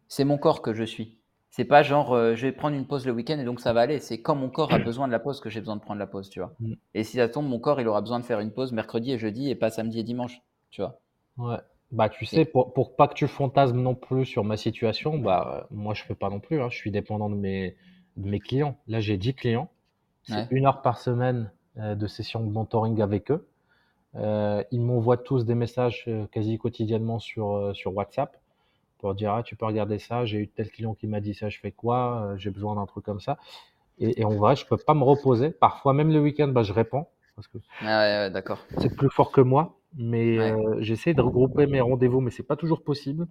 [0.08, 1.18] c'est mon corps que je suis.
[1.52, 3.82] C'est pas genre, euh, je vais prendre une pause le week-end et donc ça va
[3.82, 4.00] aller.
[4.00, 6.08] C'est quand mon corps a besoin de la pause que j'ai besoin de prendre la
[6.08, 6.54] pause, tu vois.
[6.60, 6.74] Mm.
[6.96, 9.20] Et si ça tombe, mon corps, il aura besoin de faire une pause mercredi et
[9.20, 11.00] jeudi et pas samedi et dimanche, tu vois.
[11.38, 11.58] Ouais.
[11.92, 15.68] Bah, tu sais, pour, pour pas que tu fantasmes non plus sur ma situation, bah,
[15.72, 16.60] moi, je peux pas non plus.
[16.60, 16.68] Hein.
[16.70, 17.78] Je suis dépendant de mes,
[18.18, 18.76] de mes clients.
[18.88, 19.70] Là, j'ai 10 clients.
[20.24, 23.48] C'est une heure par semaine euh, de session de mentoring avec eux.
[24.16, 28.38] Euh, ils m'envoient tous des messages quasi quotidiennement sur, sur WhatsApp.
[29.00, 31.50] pour dire, ah, tu peux regarder ça, j'ai eu tel client qui m'a dit ça,
[31.50, 33.38] je fais quoi, euh, j'ai besoin d'un truc comme ça.
[34.00, 35.52] Et, et en vrai, je peux pas me reposer.
[35.52, 38.68] Parfois, même le week-end, bah, je réponds parce que Ah ouais, ouais, d'accord.
[38.78, 39.78] c'est plus fort que moi.
[39.98, 40.52] Mais Ouais.
[40.52, 43.28] euh, j'essaie de regrouper mes rendez-vous, mais c'est pas toujours possible.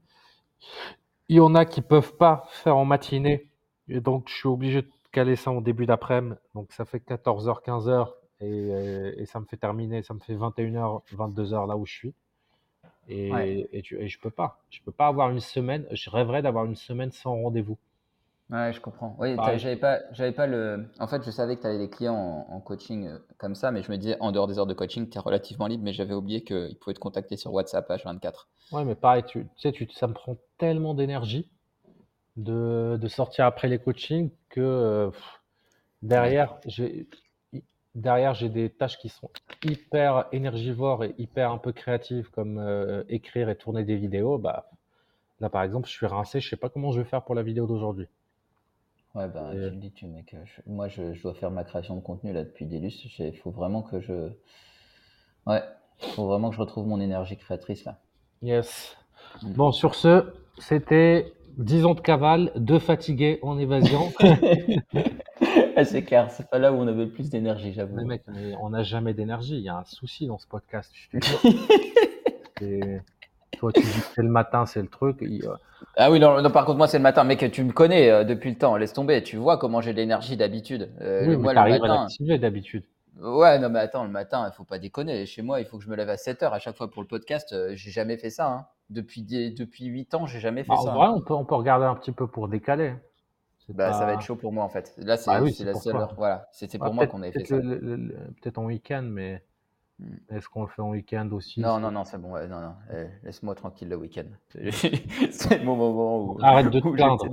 [1.28, 3.48] Il y en a qui peuvent pas faire en matinée,
[3.88, 6.34] et donc je suis obligé de caler ça en début d'après-midi.
[6.54, 10.34] Donc ça fait 14h, 15h, et, euh, et ça me fait terminer, ça me fait
[10.34, 12.14] 21h, 22h là où je suis.
[13.08, 13.68] Et, Ouais.
[13.72, 14.60] et, tu- et je peux pas.
[14.70, 15.86] Je peux pas avoir une semaine.
[15.92, 17.78] Je rêverais d'avoir une semaine sans rendez-vous.
[18.50, 19.16] Ouais, je comprends.
[19.18, 20.86] Oui, j'avais pas, j'avais pas le.
[21.00, 23.70] En fait, je savais que tu avais des clients en, en coaching euh, comme ça,
[23.70, 25.94] mais je me disais, en dehors des heures de coaching, tu es relativement libre, mais
[25.94, 28.48] j'avais oublié qu'ils pouvaient te contacter sur WhatsApp H24.
[28.70, 31.48] Ouais, mais pareil, tu, tu sais, tu, ça me prend tellement d'énergie
[32.36, 35.42] de, de sortir après les coachings que euh, pff,
[36.02, 37.08] derrière, j'ai,
[37.94, 39.30] derrière, j'ai des tâches qui sont
[39.64, 44.38] hyper énergivores et hyper un peu créatives, comme euh, écrire et tourner des vidéos.
[44.38, 44.70] Bah,
[45.40, 47.42] là, par exemple, je suis rincé, je sais pas comment je vais faire pour la
[47.42, 48.06] vidéo d'aujourd'hui.
[49.14, 50.34] Ouais, bah, Et- tu le dis, tu, mec.
[50.34, 53.06] euh, je- moi, je, je dois faire ma création de contenu là depuis des lustres.
[53.20, 54.30] Il faut vraiment que je.
[55.46, 55.62] Ouais,
[56.14, 57.98] faut vraiment que je retrouve mon énergie créatrice là.
[58.42, 58.96] Yes.
[59.42, 59.52] Mm.
[59.52, 64.12] Bon, sur ce, c'était 10 ans de cavale, deux fatigués en évasion.
[65.76, 67.96] Ah, c'est clair, c'est pas là où on avait le plus d'énergie, j'avoue.
[67.96, 69.56] Mais mec, mais on n'a jamais d'énergie.
[69.56, 70.92] Il y a un souci dans ce podcast.
[70.94, 72.98] Je te
[73.58, 75.18] toi, tu dis que c'est le matin, c'est le truc.
[75.20, 75.54] Il- euh,
[75.96, 77.24] Ah oui, non, non, par contre, moi, c'est le matin.
[77.24, 79.22] Mec, tu me connais euh, depuis le temps, laisse tomber.
[79.22, 80.90] Tu vois comment j'ai de l'énergie d'habitude.
[81.00, 82.06] Euh, oui, moi, mais le à matin.
[82.38, 82.84] d'habitude.
[83.20, 85.24] Ouais, non, mais attends, le matin, il faut pas déconner.
[85.26, 87.00] Chez moi, il faut que je me lève à 7 heures à chaque fois pour
[87.00, 87.52] le podcast.
[87.52, 88.48] Euh, j'ai jamais fait ça.
[88.48, 88.66] Hein.
[88.90, 90.92] Depuis, des- depuis 8 ans, j'ai jamais fait Bah, en ça.
[90.92, 91.14] vrai, hein.
[91.16, 92.94] on peut, on peut regarder un petit peu pour décaler.
[93.68, 94.94] Bah, ça va être chaud pour moi, en fait.
[94.98, 96.06] Là, c'est Bah oui, c'est la seule.
[96.16, 97.56] Voilà, c'était Ah, pour moi qu'on avait fait ça.
[97.56, 99.42] peut-être en week-end, mais.
[100.30, 102.32] Est-ce qu'on le fait en week-end aussi Non, non, non, c'est bon.
[102.32, 102.74] ouais, non, non.
[102.92, 104.24] Eh, Laisse-moi tranquille le week-end.
[105.30, 107.28] c'est mon moment où, Arrête de te plaindre.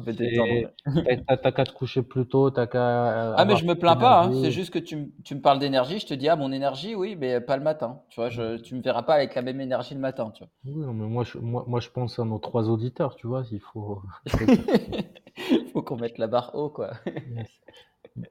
[1.41, 2.79] T'as- qu'à te coucher plus tôt, t'as qu'à.
[2.79, 4.31] euh, Ah, mais je me plains pas, hein.
[4.41, 6.93] C'est juste que tu, me- tu me parles d'énergie, je te dis, ah, mon énergie,
[6.95, 8.01] oui, mais pas le matin.
[8.09, 10.51] Tu vois, je, tu me verras pas avec la même énergie le matin, tu vois.
[10.65, 13.43] Oui, non, mais moi, je, moi, moi, je pense à nos trois auditeurs, tu vois,
[13.51, 14.01] il faut.
[15.73, 16.91] Faut qu'on mette la barre haut, quoi.
[17.05, 17.49] Yes.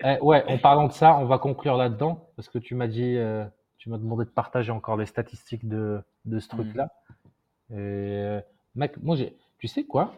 [0.05, 3.17] Eh, ouais, en parlant de ça, on va conclure là-dedans, parce que tu m'as dit,
[3.17, 3.45] euh,
[3.81, 6.61] tu m'as demandé de partager encore les statistiques de, de ce Mhm.
[6.63, 6.91] truc-là.
[7.71, 8.41] Et euh,
[8.75, 10.13] mec, moi, j'ai, tu sais quoi?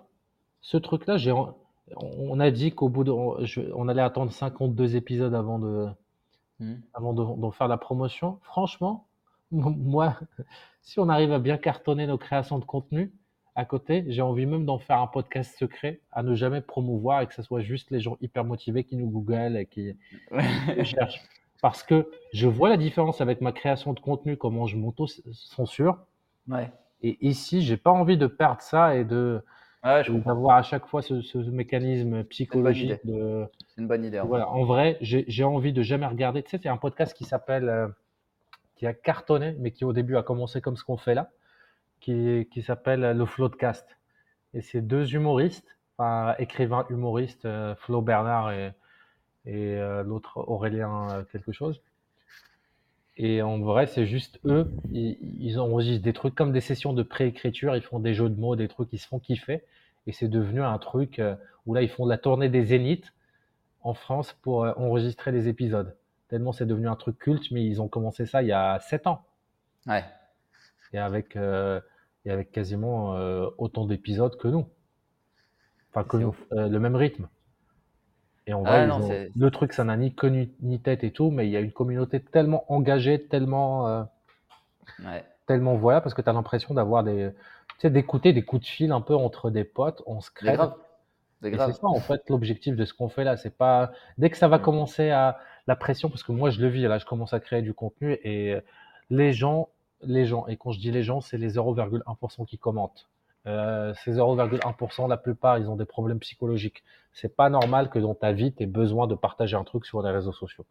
[0.60, 1.32] Ce truc-là, j'ai,
[1.96, 5.88] on a dit qu'au bout de, on, je- on allait attendre 52 épisodes avant de,
[6.60, 6.74] Hmm.
[6.94, 8.38] avant de- d'en faire la promotion.
[8.42, 9.06] Franchement,
[9.50, 10.16] moi,
[10.82, 13.12] si on arrive à bien cartonner nos créations de contenu
[13.54, 17.26] à côté, j'ai envie même d'en faire un podcast secret à ne jamais promouvoir et
[17.26, 19.94] que ce soit juste les gens hyper motivés qui nous googlent et qui,
[20.30, 20.30] qui
[20.84, 21.22] cherchent.
[21.62, 25.98] Parce que je vois la différence avec ma création de contenu, comment je m'auto-censure.
[26.48, 26.70] Ouais.
[27.02, 29.42] Et ici, j'ai pas envie de perdre ça et de
[29.84, 33.10] Ouais, d'avoir à chaque fois ce, ce mécanisme psychologique C'est
[33.78, 34.20] une bonne idée.
[34.20, 36.44] en voilà, en vrai, j'ai envie de jamais regarder.
[36.44, 37.88] Tu sais, a un podcast qui s'appelle, euh,
[38.76, 41.30] qui a cartonné, mais qui au début a commencé comme ce qu'on fait là,
[41.98, 43.98] qui, qui s'appelle euh, le Floodcast.
[44.54, 48.72] Et c'est deux humoristes, enfin, écrivains humoristes, euh, Flo Bernard et,
[49.46, 51.80] et euh, l'autre Aurélien euh, quelque chose.
[53.16, 57.02] Et en vrai, c'est juste eux, ils, ils enregistrent des trucs comme des sessions de
[57.02, 59.62] préécriture, ils font des jeux de mots, des trucs, ils se font kiffer.
[60.06, 61.36] Et c'est devenu un truc euh,
[61.66, 63.12] où là, ils font de la tournée des zéniths
[63.82, 65.96] en France pour enregistrer les épisodes.
[66.32, 69.06] Tellement c'est devenu un truc culte, mais ils ont commencé ça il y a 7
[69.06, 69.22] ans.
[69.86, 70.02] Ouais.
[70.94, 71.78] Et avec, euh,
[72.24, 74.66] et avec quasiment euh, autant d'épisodes que nous.
[75.90, 77.28] Enfin, que nous, euh, le même rythme.
[78.46, 81.12] Et Ah non, ont- c'est- le truc, ça n'a ni queue ni, ni tête et
[81.12, 84.02] tout, mais il y a une communauté tellement engagée, tellement, euh,
[85.04, 85.24] Ouais.
[85.46, 87.30] tellement voilà, parce que tu as l'impression d'avoir des,
[87.78, 90.56] tu sais, d'écouter des coups de fil un peu entre des potes, on se crée.
[91.42, 93.36] C'est ça, en fait, l'objectif de ce qu'on fait là.
[93.36, 94.62] C'est pas dès que ça va Mm.
[94.62, 96.82] commencer à la pression, parce que moi, je le vis.
[96.82, 98.56] Là, je commence à créer du contenu et
[99.10, 99.68] les gens,
[100.02, 103.08] les gens, et quand je dis les gens, c'est les 0,1% qui commentent.
[103.46, 106.84] Euh, ces 0,1%, la plupart, ils ont des problèmes psychologiques.
[107.12, 110.02] C'est pas normal que dans ta vie, tu aies besoin de partager un truc sur
[110.02, 110.64] les réseaux sociaux.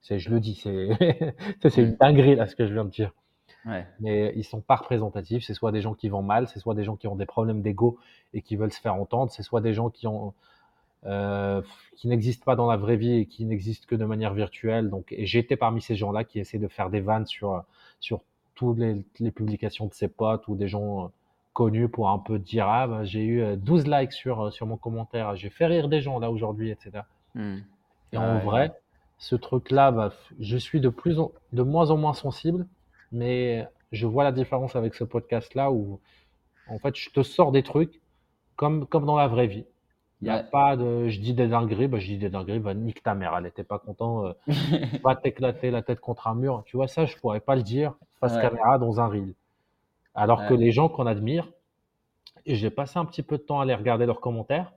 [0.00, 0.90] C'est, je le dis, c'est,
[1.62, 3.12] c'est c'est une dinguerie là ce que je viens de dire
[3.64, 3.86] Ouais.
[4.00, 5.44] mais ils sont pas représentatifs.
[5.44, 7.62] C'est soit des gens qui vont mal, c'est soit des gens qui ont des problèmes
[7.62, 7.98] d'ego
[8.34, 10.34] et qui veulent se faire entendre, c'est soit des gens qui ont
[11.06, 11.62] euh,
[11.96, 14.90] qui n'existent pas dans la vraie vie et qui n'existent que de manière virtuelle.
[14.90, 17.64] Donc, et j'étais parmi ces gens-là qui essaient de faire des vannes sur
[18.00, 18.22] sur
[18.54, 21.12] toutes les, les publications de ses potes ou des gens
[21.52, 24.50] euh, connus pour un peu dire ah bah, j'ai eu euh, 12 likes sur euh,
[24.50, 27.04] sur mon commentaire, j'ai fait rire des gens là aujourd'hui, etc.
[27.34, 27.58] Hmm.
[28.12, 28.72] Et en vrai,
[29.18, 32.66] ce truc-là, bah, je suis de plus en, de moins en moins sensible,
[33.10, 36.00] mais je vois la différence avec ce podcast-là où,
[36.68, 38.00] en fait, je te sors des trucs
[38.56, 39.64] comme, comme dans la vraie vie.
[40.20, 42.74] Il n'y a pas de je dis des dingueries, bah, je dis des dingueries, bah,
[42.74, 44.32] nique ta mère, elle n'était pas content, euh,
[45.04, 46.62] va t'éclater la tête contre un mur.
[46.64, 49.34] Tu vois, ça, je pourrais pas le dire face caméra dans un reel.
[50.14, 51.50] Alors que les gens qu'on admire,
[52.44, 54.72] et j'ai passé un petit peu de temps à aller regarder leurs commentaires,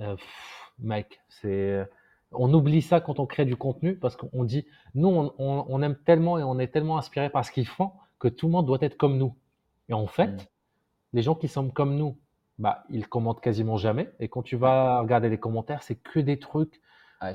[0.00, 0.16] euh,
[0.78, 1.86] mec, c'est
[2.34, 5.96] on oublie ça quand on crée du contenu parce qu'on dit, nous, on, on, aime
[5.96, 8.78] tellement et on est tellement inspiré par ce qu'ils font que tout le monde doit
[8.80, 9.34] être comme nous.
[9.88, 10.50] Et en fait,
[11.12, 12.16] les gens qui sont comme nous,
[12.58, 14.10] bah, ils commentent quasiment jamais.
[14.20, 16.80] Et quand tu vas regarder les commentaires, c'est que des trucs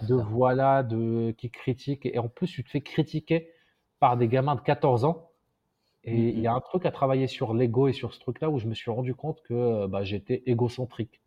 [0.07, 2.05] de voilà, de qui critiquent.
[2.05, 3.51] Et en plus, tu te fais critiquer
[3.99, 5.26] par des gamins de 14 ans.
[6.07, 8.49] Et mm, il y a un truc à travailler sur l'ego et sur ce truc-là
[8.49, 11.21] où je me suis rendu compte que bah, j'étais égocentrique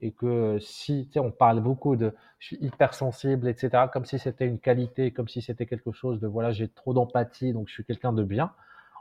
[0.00, 4.18] et que si, tu sais, on parle beaucoup de je suis hypersensible, etc., comme si
[4.18, 7.74] c'était une qualité, comme si c'était quelque chose de voilà, j'ai trop d'empathie, donc je
[7.74, 8.52] suis quelqu'un de bien.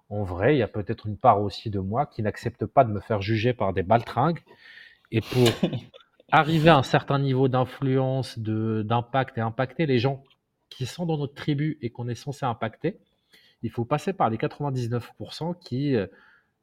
[0.09, 2.91] En vrai, il y a peut-être une part aussi de moi qui n'accepte pas de
[2.91, 4.39] me faire juger par des baltringues.
[5.11, 5.47] Et pour
[6.31, 10.23] arriver à un certain niveau d'influence, d'impact et impacter les gens
[10.69, 12.99] qui sont dans notre tribu et qu'on est censé impacter,
[13.63, 16.07] il faut passer par les 99% qui euh,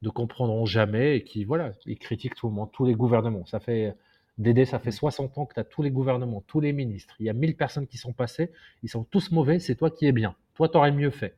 [0.02, 3.46] ne comprendront jamais et qui, voilà, ils critiquent tout le monde, tous les gouvernements.
[3.46, 3.96] Ça fait
[4.36, 5.40] Dédé, ça fait 60 mmh.
[5.40, 7.14] ans que tu as tous les gouvernements, tous les ministres.
[7.20, 8.50] Il y a 1000 personnes qui sont passées.
[8.82, 9.60] Ils sont tous mauvais.
[9.60, 10.34] C'est toi qui es bien.
[10.54, 11.36] Toi, tu aurais mieux fait.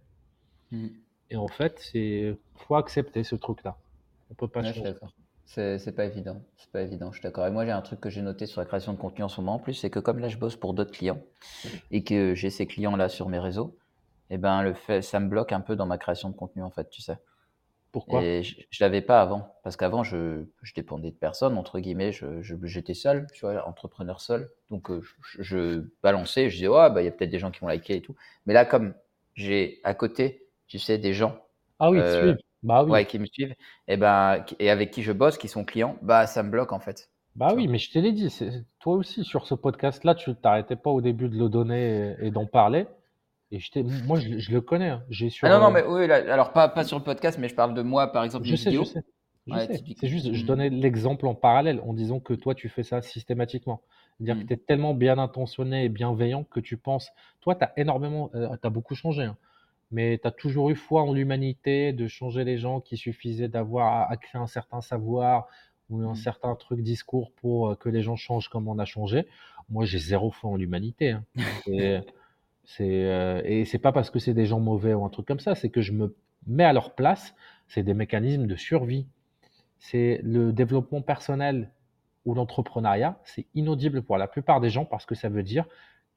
[0.72, 0.86] Mmh.
[1.30, 3.76] Et en fait, c'est faut accepter ce truc-là.
[4.30, 4.94] On peut pas changer.
[5.44, 6.42] C'est pas évident.
[6.56, 7.12] C'est pas évident.
[7.12, 7.46] Je suis d'accord.
[7.46, 9.40] Et moi, j'ai un truc que j'ai noté sur la création de contenu en ce
[9.40, 11.20] moment en plus, c'est que comme là, je bosse pour d'autres clients
[11.90, 13.76] et que j'ai ces clients-là sur mes réseaux,
[14.30, 16.70] eh ben le fait, ça me bloque un peu dans ma création de contenu en
[16.70, 17.18] fait, tu sais.
[17.92, 18.22] Pourquoi?
[18.22, 22.12] Et je, je l'avais pas avant, parce qu'avant je, je, dépendais de personne entre guillemets,
[22.12, 25.00] je, j'étais seul, tu vois, entrepreneur seul, donc euh,
[25.38, 27.96] je, balançais, je disais ouais bah il y a peut-être des gens qui vont liker
[27.96, 28.14] et tout,
[28.44, 28.94] mais là comme
[29.34, 31.38] j'ai à côté, tu sais, des gens.
[31.78, 32.90] Ah oui, euh, Bah oui.
[32.90, 33.54] Ouais, qui me suivent,
[33.88, 36.80] et ben et avec qui je bosse, qui sont clients, bah ça me bloque en
[36.80, 37.10] fait.
[37.34, 40.76] Bah oui, mais je te l'ai dit, c'est toi aussi sur ce podcast-là, tu t'arrêtais
[40.76, 42.86] pas au début de le donner et d'en parler.
[43.52, 43.70] Et je
[44.04, 44.88] moi, je, le connais.
[44.88, 45.04] Hein.
[45.08, 47.54] J'ai sur, ah non, non, mais oui, alors pas, pas sur le podcast, mais je
[47.54, 49.04] parle de moi, par exemple, je sais, Je sais.
[50.00, 53.80] C'est juste, je donnais l'exemple en parallèle en disant que toi, tu fais ça systématiquement.
[54.18, 54.46] C'est-à-dire que mm.
[54.48, 57.10] tu es tellement bien intentionné et bienveillant que tu penses.
[57.40, 59.36] Toi, tu as énormément, euh, tu as beaucoup changé, hein.
[59.92, 64.10] mais tu as toujours eu foi en l'humanité, de changer les gens, qu'il suffisait d'avoir
[64.10, 65.46] accès à un certain savoir
[65.88, 66.16] ou un mm.
[66.16, 69.28] certain truc discours pour euh, que les gens changent comme on a changé.
[69.68, 71.10] Moi, j'ai zéro foi en l'humanité.
[71.12, 71.24] Hein.
[72.66, 75.40] C'est euh, et c'est pas parce que c'est des gens mauvais ou un truc comme
[75.40, 76.14] ça, c'est que je me
[76.46, 77.34] mets à leur place.
[77.68, 79.06] C'est des mécanismes de survie.
[79.78, 81.70] C'est le développement personnel
[82.26, 85.64] ou l'entrepreneuriat, c'est inaudible pour la plupart des gens parce que ça veut dire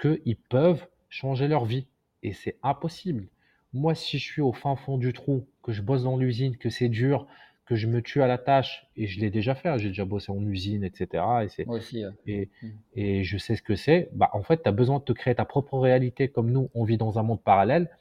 [0.02, 1.86] qu'ils peuvent changer leur vie
[2.24, 3.28] et c'est impossible.
[3.74, 6.70] Moi, si je suis au fin fond du trou, que je bosse dans l'usine, que
[6.72, 7.28] c'est dur,
[7.70, 10.04] que je me tue à la tâche, et je l'ai déjà fait, hein, j'ai déjà
[10.04, 11.24] bossé en usine, etc.
[11.60, 12.50] Et, aussi, et,
[12.96, 14.10] et, je sais ce que c'est.
[14.14, 16.84] Bah, en fait, tu as besoin de te créer ta propre réalité comme nous, on
[16.84, 17.92] vit dans un monde parallèle.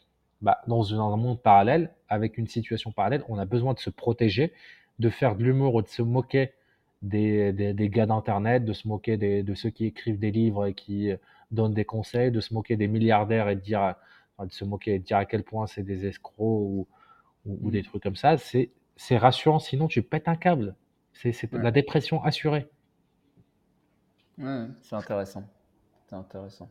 [0.41, 4.55] Bah, dans un monde parallèle, avec une situation parallèle, on a besoin de se protéger,
[5.01, 6.53] de faire de l'humour ou de se moquer
[7.03, 10.65] des, des, des gars d'Internet, de se moquer des, de ceux qui écrivent des livres
[10.65, 11.11] et qui
[11.51, 13.97] donnent des conseils, de se moquer des milliardaires et de, dire,
[14.43, 16.87] de se moquer et de dire à quel point c'est des escrocs ou,
[17.45, 18.39] ou, ou, des trucs comme ça.
[18.39, 20.75] C'est c'est rassurant, sinon tu pètes un câble.
[21.15, 22.69] C'est la dépression assurée.
[24.37, 25.45] Ouais, c'est intéressant.
[26.09, 26.69] C'est intéressant.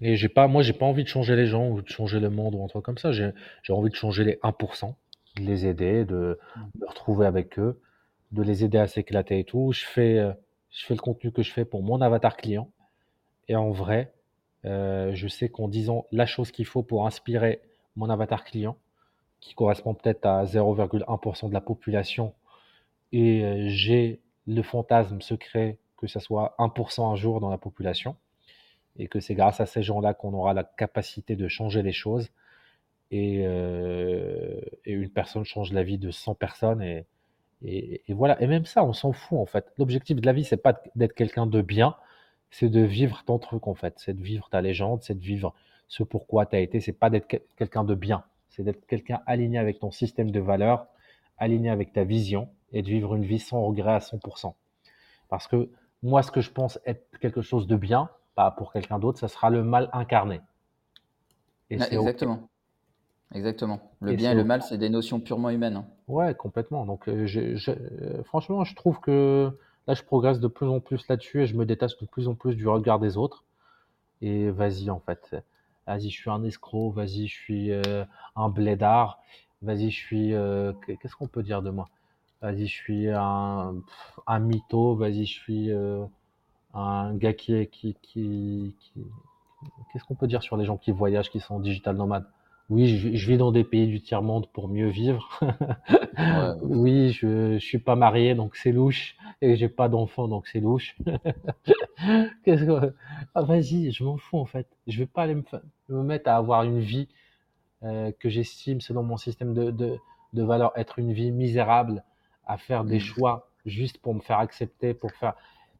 [0.00, 2.30] Et j'ai pas, moi, j'ai pas envie de changer les gens ou de changer le
[2.30, 3.12] monde ou un truc comme ça.
[3.12, 3.32] J'ai
[3.70, 4.94] envie de changer les 1%,
[5.36, 6.60] de les aider, de mm.
[6.80, 7.80] me retrouver avec eux,
[8.32, 9.72] de les aider à s'éclater et tout.
[9.72, 10.32] Je fais, euh,
[10.70, 12.70] je fais le contenu que je fais pour mon avatar client.
[13.48, 14.12] Et en vrai,
[14.64, 17.60] euh, je sais qu'en disant la chose qu'il faut pour inspirer
[17.96, 18.78] mon avatar client,
[19.44, 22.32] qui correspond peut-être à 0,1% de la population,
[23.12, 28.16] et euh, j'ai le fantasme secret que ce soit 1% un jour dans la population,
[28.98, 32.30] et que c'est grâce à ces gens-là qu'on aura la capacité de changer les choses,
[33.10, 37.06] et, euh, une personne change la vie de 100 personnes, et,
[37.62, 38.40] et, voilà.
[38.42, 39.72] Et même ça, on s'en fout en fait.
[39.78, 41.96] L'objectif de la vie, c'est pas d'être quelqu'un de bien,
[42.50, 45.54] c'est de vivre ton truc en fait, c'est de vivre ta légende, c'est de vivre
[45.88, 48.24] ce pourquoi tu as été, c'est pas d'être quelqu'un de bien
[48.54, 50.86] c'est d'être quelqu'un aligné avec ton système de valeurs,
[51.38, 54.54] aligné avec ta vision et de vivre une vie sans regret à 100%.
[55.28, 55.70] Parce que
[56.02, 59.28] moi, ce que je pense être quelque chose de bien, pas pour quelqu'un d'autre, ça
[59.28, 60.40] sera le mal incarné.
[61.70, 62.48] exactement.
[63.32, 63.80] Exactement.
[64.00, 65.76] Le bien et le mal, c'est des notions purement humaines.
[65.76, 65.86] Hein.
[66.06, 66.86] Ouais, complètement.
[66.86, 67.56] Donc, euh,
[68.24, 69.50] franchement, je trouve que
[69.88, 72.34] là, je progresse de plus en plus là-dessus et je me détache de plus en
[72.34, 73.44] plus du regard des autres.
[74.20, 75.34] Et vas-y, en fait
[75.86, 78.04] vas-y, je suis un escroc, vas-y, je suis euh,
[78.36, 79.20] un blédard,
[79.62, 80.34] vas-y, je suis.
[80.34, 81.88] Euh, qu'est-ce qu'on peut dire de moi?
[82.42, 83.74] Vas-y, je suis un,
[84.26, 86.04] un mytho, vas-y, je suis euh,
[86.74, 89.04] un gars qui qui, qui, qui...
[89.92, 92.26] Qu'est-ce qu'on peut dire sur les gens qui voyagent, qui sont digital nomades?
[92.70, 95.28] Oui, je, je, vis dans des pays du tiers-monde pour mieux vivre.
[95.42, 95.48] ouais.
[96.62, 99.16] Oui, je, je suis pas marié, donc c'est louche.
[99.42, 100.96] Et j'ai pas d'enfant, donc c'est louche.
[102.44, 102.94] Qu'est-ce que...
[103.34, 104.66] Ah, vas-y, je m'en fous en fait.
[104.86, 105.42] Je vais pas aller me,
[105.88, 107.08] me mettre à avoir une vie
[107.82, 109.98] euh, que j'estime, selon mon système de, de,
[110.32, 112.02] de valeur, être une vie misérable
[112.46, 113.00] à faire des mmh.
[113.00, 115.34] choix juste pour me faire accepter, pour faire.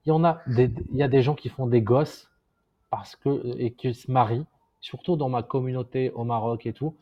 [0.04, 2.30] Il y en a des, il y a des gens qui font des gosses
[2.90, 4.44] parce que et qui se marient,
[4.84, 6.94] surtout dans ma communauté au Maroc et tout,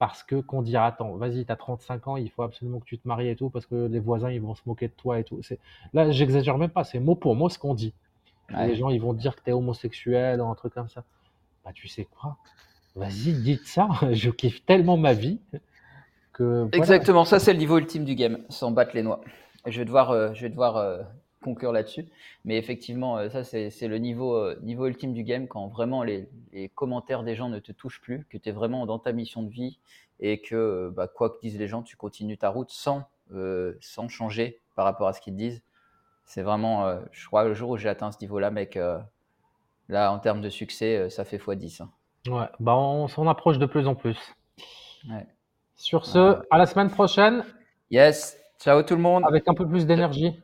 [0.00, 2.98] parce que qu'on dira attends, vas-y, tu as 35 ans, il faut absolument que tu
[2.98, 5.24] te maries et tout parce que les voisins ils vont se moquer de toi et
[5.24, 5.40] tout.
[5.42, 5.60] C'est
[5.92, 7.94] là, j'exagère même pas, c'est mot pour mot ce qu'on dit.
[8.50, 11.04] Les gens ils vont dire que tu es homosexuel ou un truc comme ça.
[11.64, 12.38] Bah tu sais quoi?
[12.96, 15.38] Vas-y, dites ça, je kiffe tellement ma vie
[16.72, 19.20] Exactement, ça c'est le niveau ultime du game, sans battre les noix.
[19.66, 21.02] Je vais devoir, euh, je vais devoir euh,
[21.42, 22.06] conclure là-dessus.
[22.44, 26.28] Mais effectivement, euh, ça c'est le niveau, niveau ultime du game quand vraiment les,
[26.74, 29.50] commentaires des gens ne te touchent plus, que tu es vraiment dans ta mission de
[29.50, 29.78] vie
[30.20, 33.04] et que bah, quoi que disent les gens, tu continues ta route sans,
[33.80, 35.62] sans changer par rapport à ce qu'ils disent.
[36.24, 38.78] C'est vraiment, je crois, le jour où j'ai atteint ce niveau-là, mec,
[39.88, 41.82] là en termes de succès, ça fait x10.
[41.82, 41.90] Hein.
[42.26, 44.18] Ouais, bah on s'en approche de plus en plus.
[45.08, 45.26] Ouais.
[45.76, 47.44] Sur ce, à la semaine prochaine.
[47.90, 48.36] Yes.
[48.58, 49.22] Ciao tout le monde.
[49.24, 50.36] Avec un peu plus d'énergie.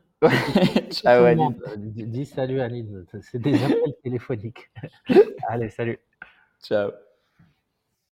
[0.91, 1.55] Ciao Anine.
[1.77, 3.05] Dis salut Anine.
[3.23, 4.71] C'est des appels téléphoniques.
[5.49, 5.99] Allez, salut.
[6.63, 6.91] Ciao.